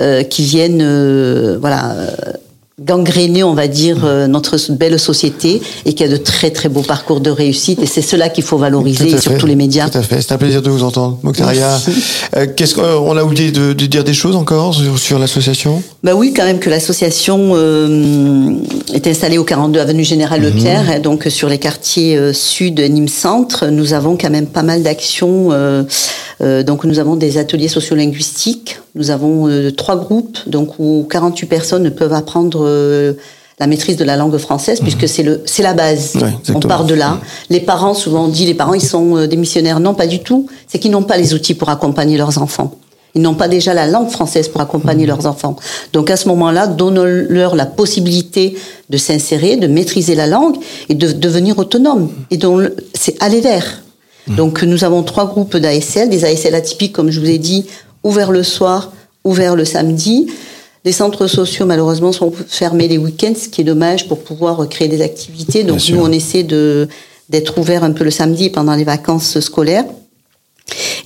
euh, 0.00 0.22
qui 0.22 0.42
viennent, 0.44 0.82
euh, 0.82 1.58
voilà. 1.60 1.94
Euh, 2.80 2.84
gangréner, 2.84 3.42
on 3.44 3.54
va 3.54 3.68
dire, 3.68 4.04
euh, 4.04 4.26
notre 4.26 4.56
belle 4.72 4.98
société 4.98 5.60
et 5.84 5.92
qui 5.94 6.02
a 6.04 6.08
de 6.08 6.16
très 6.16 6.50
très 6.50 6.68
beaux 6.68 6.82
parcours 6.82 7.20
de 7.20 7.30
réussite 7.30 7.80
et 7.82 7.86
c'est 7.86 8.02
cela 8.02 8.28
qu'il 8.28 8.44
faut 8.44 8.58
valoriser 8.58 9.10
et 9.10 9.18
sur 9.18 9.32
fait, 9.32 9.38
tous 9.38 9.46
les 9.46 9.56
médias. 9.56 9.88
Tout 9.88 9.98
à 9.98 10.02
fait. 10.02 10.20
C'est 10.20 10.32
un 10.32 10.38
plaisir 10.38 10.62
de 10.62 10.70
vous 10.70 10.82
entendre, 10.82 11.18
Mokhtaria. 11.22 11.78
Euh, 12.36 12.46
Qu'est-ce 12.56 12.74
qu'on 12.74 13.16
a 13.16 13.22
oublié 13.22 13.50
de, 13.52 13.72
de 13.72 13.86
dire 13.86 14.04
des 14.04 14.14
choses 14.14 14.36
encore 14.36 14.74
sur, 14.74 14.98
sur 14.98 15.18
l'association? 15.18 15.82
Bah 16.02 16.14
oui, 16.14 16.32
quand 16.34 16.44
même 16.44 16.58
que 16.58 16.70
l'association 16.70 17.52
euh, 17.54 18.54
est 18.92 19.06
installée 19.06 19.38
au 19.38 19.44
42 19.44 19.80
avenue 19.80 20.04
Général 20.04 20.42
Leclerc, 20.42 20.84
hein, 20.90 20.98
donc 21.00 21.26
sur 21.28 21.48
les 21.48 21.58
quartiers 21.58 22.16
euh, 22.16 22.32
sud 22.32 22.80
Nîmes 22.80 23.08
Centre. 23.08 23.66
Nous 23.66 23.92
avons 23.92 24.16
quand 24.16 24.30
même 24.30 24.46
pas 24.46 24.62
mal 24.62 24.82
d'actions. 24.82 25.48
euh, 25.52 25.82
euh, 26.40 26.62
donc 26.62 26.84
nous 26.84 26.98
avons 26.98 27.16
des 27.16 27.38
ateliers 27.38 27.68
sociolinguistiques. 27.68 28.78
Nous 28.94 29.10
avons 29.10 29.48
euh, 29.48 29.70
trois 29.72 29.96
groupes, 29.96 30.38
donc 30.46 30.78
où 30.78 31.06
48 31.10 31.46
personnes 31.46 31.90
peuvent 31.90 32.12
apprendre. 32.12 32.60
euh, 32.64 33.14
la 33.60 33.68
maîtrise 33.68 33.96
de 33.96 34.02
la 34.02 34.16
langue 34.16 34.36
française, 34.38 34.80
puisque 34.80 35.06
c'est 35.06 35.22
le 35.22 35.40
c'est 35.46 35.62
la 35.62 35.74
base. 35.74 36.16
Ouais, 36.16 36.32
On 36.52 36.58
part 36.58 36.84
de 36.84 36.94
là. 36.94 37.20
Les 37.50 37.60
parents, 37.60 37.94
souvent 37.94 38.24
on 38.24 38.28
dit, 38.28 38.46
les 38.46 38.54
parents 38.54 38.74
ils 38.74 38.84
sont 38.84 39.16
euh, 39.16 39.26
des 39.28 39.36
missionnaires. 39.36 39.78
Non, 39.78 39.94
pas 39.94 40.08
du 40.08 40.18
tout. 40.24 40.48
C'est 40.66 40.80
qu'ils 40.80 40.90
n'ont 40.90 41.04
pas 41.04 41.16
les 41.16 41.34
outils 41.34 41.54
pour 41.54 41.68
accompagner 41.68 42.16
leurs 42.16 42.38
enfants. 42.42 42.74
Ils 43.14 43.22
n'ont 43.22 43.34
pas 43.36 43.46
déjà 43.46 43.72
la 43.72 43.86
langue 43.86 44.10
française 44.10 44.48
pour 44.48 44.60
accompagner 44.60 45.06
leurs 45.06 45.24
enfants. 45.26 45.54
Donc 45.92 46.10
à 46.10 46.16
ce 46.16 46.26
moment-là, 46.30 46.66
donnons-leur 46.66 47.54
la 47.54 47.64
possibilité 47.66 48.56
de 48.90 48.96
s'insérer, 48.96 49.56
de 49.56 49.68
maîtriser 49.68 50.16
la 50.16 50.26
langue 50.26 50.56
et 50.88 50.96
de 50.96 51.12
devenir 51.12 51.56
autonome. 51.56 52.10
Et 52.32 52.38
donc 52.38 52.62
c'est 52.92 53.22
aller 53.22 53.40
vers. 53.40 53.82
Donc 54.26 54.64
nous 54.64 54.82
avons 54.82 55.04
trois 55.04 55.26
groupes 55.28 55.56
d'ASL, 55.56 56.08
des 56.08 56.24
ASL 56.24 56.56
atypiques 56.56 56.92
comme 56.92 57.10
je 57.12 57.20
vous 57.20 57.30
ai 57.30 57.38
dit, 57.38 57.66
ouverts 58.04 58.30
le 58.30 58.42
soir, 58.42 58.92
ouverts 59.24 59.56
le 59.56 59.64
samedi. 59.64 60.30
Les 60.84 60.92
centres 60.92 61.26
sociaux 61.26 61.66
malheureusement 61.66 62.12
sont 62.12 62.30
fermés 62.30 62.88
les 62.88 62.98
week-ends, 62.98 63.34
ce 63.34 63.48
qui 63.48 63.62
est 63.62 63.64
dommage 63.64 64.06
pour 64.06 64.22
pouvoir 64.22 64.68
créer 64.68 64.88
des 64.88 65.02
activités. 65.02 65.64
Donc 65.64 65.80
nous 65.88 66.00
on 66.00 66.12
essaie 66.12 66.44
de 66.44 66.88
d'être 67.30 67.58
ouverts 67.58 67.84
un 67.84 67.92
peu 67.92 68.04
le 68.04 68.10
samedi 68.10 68.50
pendant 68.50 68.74
les 68.74 68.84
vacances 68.84 69.40
scolaires. 69.40 69.86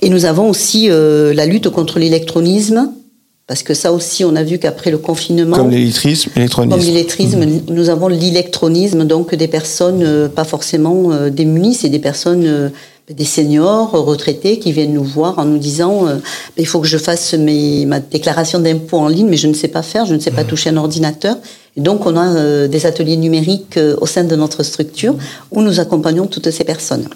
Et 0.01 0.09
nous 0.09 0.25
avons 0.25 0.49
aussi 0.49 0.89
euh, 0.89 1.33
la 1.33 1.45
lutte 1.45 1.69
contre 1.69 1.99
l'électronisme, 1.99 2.91
parce 3.47 3.63
que 3.63 3.73
ça 3.73 3.91
aussi, 3.91 4.23
on 4.23 4.35
a 4.35 4.43
vu 4.43 4.59
qu'après 4.59 4.91
le 4.91 4.97
confinement, 4.97 5.57
Comme 5.57 5.71
l'électrisme, 5.71 6.29
comme 6.29 6.41
l'électronisme. 6.43 6.79
l'illettrisme, 6.79 7.45
nous 7.69 7.89
avons 7.89 8.07
l'électronisme, 8.07 9.05
donc 9.05 9.33
des 9.33 9.47
personnes 9.47 10.03
euh, 10.03 10.29
pas 10.29 10.43
forcément 10.43 11.11
euh, 11.11 11.29
démunies, 11.29 11.73
c'est 11.73 11.89
des 11.89 11.99
personnes, 11.99 12.71
des 13.09 13.25
seniors, 13.25 13.91
retraités, 13.91 14.59
qui 14.59 14.71
viennent 14.71 14.93
nous 14.93 15.03
voir 15.03 15.39
en 15.39 15.45
nous 15.45 15.57
disant 15.57 16.07
euh, 16.07 16.17
il 16.57 16.67
faut 16.67 16.79
que 16.79 16.87
je 16.87 16.97
fasse 16.97 17.33
mes, 17.33 17.85
ma 17.85 17.99
déclaration 17.99 18.59
d'impôt 18.59 18.97
en 18.97 19.07
ligne, 19.07 19.27
mais 19.27 19.37
je 19.37 19.47
ne 19.47 19.53
sais 19.53 19.67
pas 19.67 19.81
faire, 19.81 20.05
je 20.05 20.13
ne 20.13 20.19
sais 20.19 20.31
pas 20.31 20.43
toucher 20.43 20.69
un 20.69 20.77
ordinateur. 20.77 21.37
Et 21.75 21.81
donc, 21.81 22.05
on 22.05 22.15
a 22.15 22.27
euh, 22.27 22.67
des 22.67 22.85
ateliers 22.85 23.17
numériques 23.17 23.77
euh, 23.77 23.95
au 23.99 24.05
sein 24.05 24.23
de 24.23 24.35
notre 24.35 24.61
structure 24.63 25.15
où 25.51 25.61
nous 25.61 25.79
accompagnons 25.79 26.27
toutes 26.27 26.51
ces 26.51 26.63
personnes. 26.63 27.07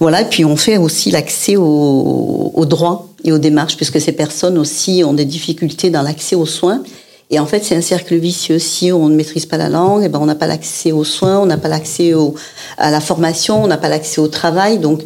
Voilà, 0.00 0.22
et 0.22 0.26
puis 0.26 0.44
on 0.44 0.56
fait 0.56 0.76
aussi 0.76 1.10
l'accès 1.10 1.56
aux, 1.56 2.52
aux 2.54 2.66
droits 2.66 3.08
et 3.24 3.32
aux 3.32 3.38
démarches, 3.38 3.76
puisque 3.76 4.00
ces 4.00 4.12
personnes 4.12 4.58
aussi 4.58 5.02
ont 5.04 5.12
des 5.12 5.24
difficultés 5.24 5.90
dans 5.90 6.02
l'accès 6.02 6.34
aux 6.34 6.46
soins. 6.46 6.82
Et 7.30 7.38
en 7.38 7.46
fait, 7.46 7.62
c'est 7.62 7.76
un 7.76 7.82
cercle 7.82 8.16
vicieux. 8.16 8.58
Si 8.58 8.90
on 8.90 9.08
ne 9.08 9.14
maîtrise 9.14 9.44
pas 9.44 9.58
la 9.58 9.68
langue, 9.68 10.02
eh 10.04 10.08
ben, 10.08 10.18
on 10.18 10.26
n'a 10.26 10.34
pas 10.34 10.46
l'accès 10.46 10.92
aux 10.92 11.04
soins, 11.04 11.38
on 11.38 11.46
n'a 11.46 11.58
pas 11.58 11.68
l'accès 11.68 12.14
à 12.78 12.90
la 12.90 13.00
formation, 13.00 13.62
on 13.62 13.66
n'a 13.66 13.76
pas 13.76 13.88
l'accès 13.88 14.20
au 14.20 14.28
travail. 14.28 14.78
Donc, 14.78 15.02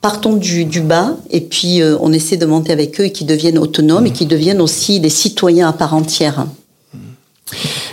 partons 0.00 0.34
du, 0.34 0.64
du 0.64 0.80
bas 0.80 1.16
et 1.30 1.40
puis 1.40 1.82
euh, 1.82 1.96
on 2.00 2.12
essaie 2.12 2.36
de 2.36 2.46
monter 2.46 2.72
avec 2.72 3.00
eux 3.00 3.04
et 3.04 3.12
qu'ils 3.12 3.26
deviennent 3.26 3.58
autonomes 3.58 4.06
et 4.06 4.12
qu'ils 4.12 4.28
deviennent 4.28 4.60
aussi 4.60 5.00
des 5.00 5.10
citoyens 5.10 5.68
à 5.68 5.72
part 5.72 5.94
entière. 5.94 6.46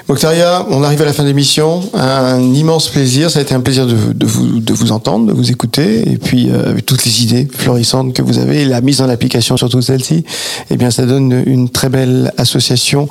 Mokhtaria, 0.07 0.67
on 0.69 0.83
arrive 0.83 1.01
à 1.01 1.05
la 1.05 1.13
fin 1.13 1.23
de 1.23 1.29
l'émission. 1.29 1.81
Un 1.95 2.39
immense 2.53 2.89
plaisir. 2.89 3.31
Ça 3.31 3.39
a 3.39 3.41
été 3.41 3.55
un 3.55 3.59
plaisir 3.61 3.87
de, 3.87 3.95
de 4.13 4.25
vous, 4.27 4.59
de 4.59 4.71
vous 4.71 4.91
entendre, 4.91 5.25
de 5.25 5.33
vous 5.33 5.49
écouter. 5.49 6.07
Et 6.11 6.17
puis, 6.17 6.49
euh, 6.51 6.75
toutes 6.85 7.03
les 7.05 7.23
idées 7.23 7.47
florissantes 7.51 8.13
que 8.13 8.21
vous 8.21 8.37
avez 8.37 8.65
la 8.65 8.81
mise 8.81 9.01
en 9.01 9.09
application 9.09 9.57
sur 9.57 9.67
toutes 9.67 9.81
celles-ci, 9.81 10.23
eh 10.69 10.77
bien, 10.77 10.91
ça 10.91 11.07
donne 11.07 11.41
une 11.47 11.69
très 11.69 11.89
belle 11.89 12.31
association 12.37 13.09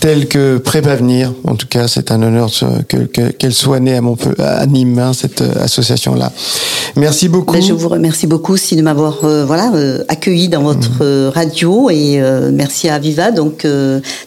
telle 0.00 0.28
que 0.28 0.56
Prépavenir. 0.56 1.30
En 1.46 1.56
tout 1.56 1.66
cas, 1.66 1.88
c'est 1.88 2.10
un 2.10 2.22
honneur 2.22 2.50
que, 2.88 2.96
que- 2.96 3.32
qu'elle 3.32 3.52
soit 3.54 3.80
née 3.80 3.94
à, 3.96 4.00
Montpe- 4.00 4.40
à 4.40 4.64
Nîmes, 4.64 4.98
hein, 4.98 5.12
cette 5.12 5.42
euh, 5.42 5.62
association-là. 5.64 6.32
Merci 6.96 7.28
beaucoup. 7.28 7.54
Ben, 7.54 7.62
je 7.62 7.72
vous 7.72 7.88
remercie 7.88 8.26
beaucoup 8.26 8.52
aussi 8.54 8.76
de 8.76 8.82
m'avoir 8.82 9.24
euh, 9.24 9.44
voilà 9.44 9.72
euh, 9.74 10.02
accueilli 10.08 10.48
dans 10.48 10.62
votre 10.62 10.90
Mhm. 10.90 10.98
euh, 11.02 11.30
radio 11.34 11.90
et 11.90 12.20
merci 12.52 12.88
à 12.88 12.94
Aviva 12.94 13.30
donc 13.30 13.66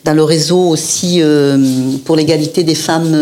dans 0.05 0.13
le 0.13 0.23
réseau 0.23 0.59
aussi 0.69 1.21
pour 2.05 2.15
l'égalité 2.15 2.63
des 2.63 2.75
femmes 2.75 3.15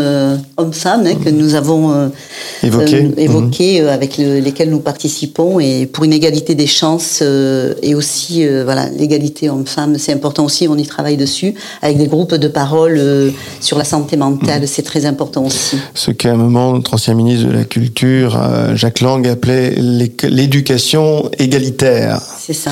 hommes-femmes 0.57 1.05
hein, 1.07 1.15
que 1.23 1.29
nous 1.29 1.55
avons 1.55 2.11
Évoqué. 2.63 3.11
évoqué, 3.17 3.81
euh, 3.81 3.93
avec 3.93 4.17
le- 4.17 4.39
lesquels 4.39 4.69
nous 4.69 4.79
participons 4.79 5.59
et 5.59 5.85
pour 5.85 6.03
une 6.03 6.13
égalité 6.13 6.55
des 6.55 6.67
chances 6.67 7.21
et 7.81 7.95
aussi 7.95 8.45
voilà 8.63 8.87
l'égalité 8.89 9.49
homme-femme 9.49 9.97
c'est 9.97 10.13
important 10.13 10.45
aussi 10.45 10.67
on 10.67 10.77
y 10.77 10.85
travaille 10.85 11.17
dessus 11.17 11.53
avec 11.81 11.97
des 11.97 12.07
groupes 12.07 12.35
de 12.35 12.47
parole 12.47 13.01
sur 13.59 13.77
la 13.77 13.83
santé 13.83 14.17
mentale 14.17 14.67
c'est 14.67 14.81
très 14.83 15.05
important 15.05 15.45
aussi. 15.45 15.77
Ce 15.95 16.11
qu'à 16.11 16.31
un 16.33 16.35
moment, 16.37 16.73
notre 16.73 16.93
ancien 16.93 17.13
ministre 17.13 17.47
de 17.47 17.53
la 17.53 17.63
Culture, 17.63 18.39
Jacques 18.75 19.01
Lang, 19.01 19.30
appelait 19.31 19.71
l'éducation 20.23 21.29
égalitaire. 21.39 22.21
C'est 22.39 22.53
ça. 22.53 22.71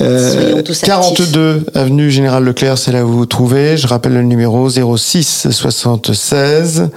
Euh, 0.00 0.32
Soyons 0.32 0.62
tous 0.62 0.72
actifs. 0.84 0.88
42 0.88 1.66
avenue 1.74 2.10
Général 2.10 2.44
Leclerc, 2.44 2.78
c'est 2.78 2.92
là 2.92 3.04
où 3.04 3.08
vous 3.08 3.18
vous 3.18 3.26
trouvez. 3.26 3.76
Je 3.76 3.86
rappelle 3.86 4.14
le 4.14 4.22
numéro 4.22 4.68
06 4.68 5.48
76 5.50 6.88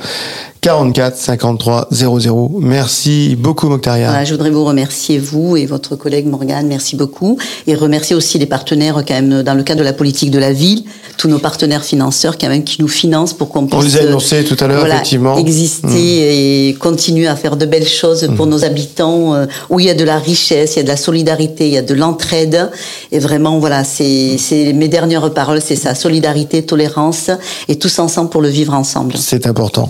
44 0.63 1.17
53 1.17 1.88
00. 1.91 2.52
Merci 2.62 3.36
beaucoup 3.38 3.67
Mokhtaria. 3.67 4.08
Voilà, 4.08 4.23
je 4.23 4.32
voudrais 4.32 4.49
vous 4.49 4.63
remercier, 4.63 5.19
vous 5.19 5.58
et 5.58 5.65
votre 5.65 5.97
collègue 5.97 6.26
Morgane, 6.26 6.67
merci 6.67 6.95
beaucoup. 6.95 7.38
Et 7.67 7.76
remercier 7.76 8.15
aussi 8.15 8.39
les 8.39 8.45
partenaires, 8.45 9.04
quand 9.06 9.13
même, 9.13 9.43
dans 9.43 9.56
le 9.56 9.63
cadre 9.63 9.80
de 9.80 9.84
la 9.84 9.91
politique 9.91 10.32
de 10.32 10.39
la 10.39 10.54
ville, 10.54 10.84
tous 11.17 11.28
nos 11.28 11.39
partenaires 11.39 11.84
financeurs, 11.84 12.38
quand 12.38 12.47
même, 12.47 12.63
qui 12.63 12.82
nous 12.82 12.88
financent 12.88 13.34
pour 13.34 13.49
qu'on 13.49 13.67
puisse. 13.67 13.78
On 13.78 13.84
les 13.84 13.97
a 13.97 14.04
euh, 14.04 14.08
annoncés 14.08 14.45
tout 14.45 14.56
à 14.63 14.67
l'heure, 14.67 14.80
voilà, 14.80 14.95
effectivement. 14.95 15.36
Mmh. 15.36 15.39
Exister 15.39 16.69
et 16.69 16.73
continuer 16.76 17.28
à 17.28 17.36
faire 17.36 17.58
de 17.58 17.65
belles 17.65 17.86
choses 17.86 18.30
pour 18.38 18.47
nos 18.47 18.63
habitants, 18.63 19.34
euh, 19.34 19.45
où 19.69 19.82
il 19.82 19.88
y 19.88 19.89
a 19.89 19.95
de 19.95 20.06
la 20.06 20.17
richesse, 20.17 20.76
il 20.76 20.78
y 20.78 20.80
a 20.80 20.84
de 20.84 20.88
la 20.88 20.95
solidarité, 20.95 21.67
il 21.67 21.73
y 21.73 21.78
a 21.78 21.82
de 21.82 21.93
l'entraide. 21.93 22.71
Et 23.12 23.19
vraiment, 23.19 23.60
voilà, 23.60 23.84
c'est 23.84 24.38
c'est 24.38 24.71
mes 24.71 24.88
dernières 24.88 25.30
paroles, 25.34 25.60
c'est 25.62 25.76
ça, 25.76 25.93
solidarité, 25.93 26.63
tolérance, 26.63 27.32
et 27.67 27.76
tous 27.76 27.99
ensemble 27.99 28.30
pour 28.30 28.41
le 28.41 28.47
vivre 28.47 28.73
ensemble. 28.73 29.15
C'est 29.17 29.45
important. 29.45 29.89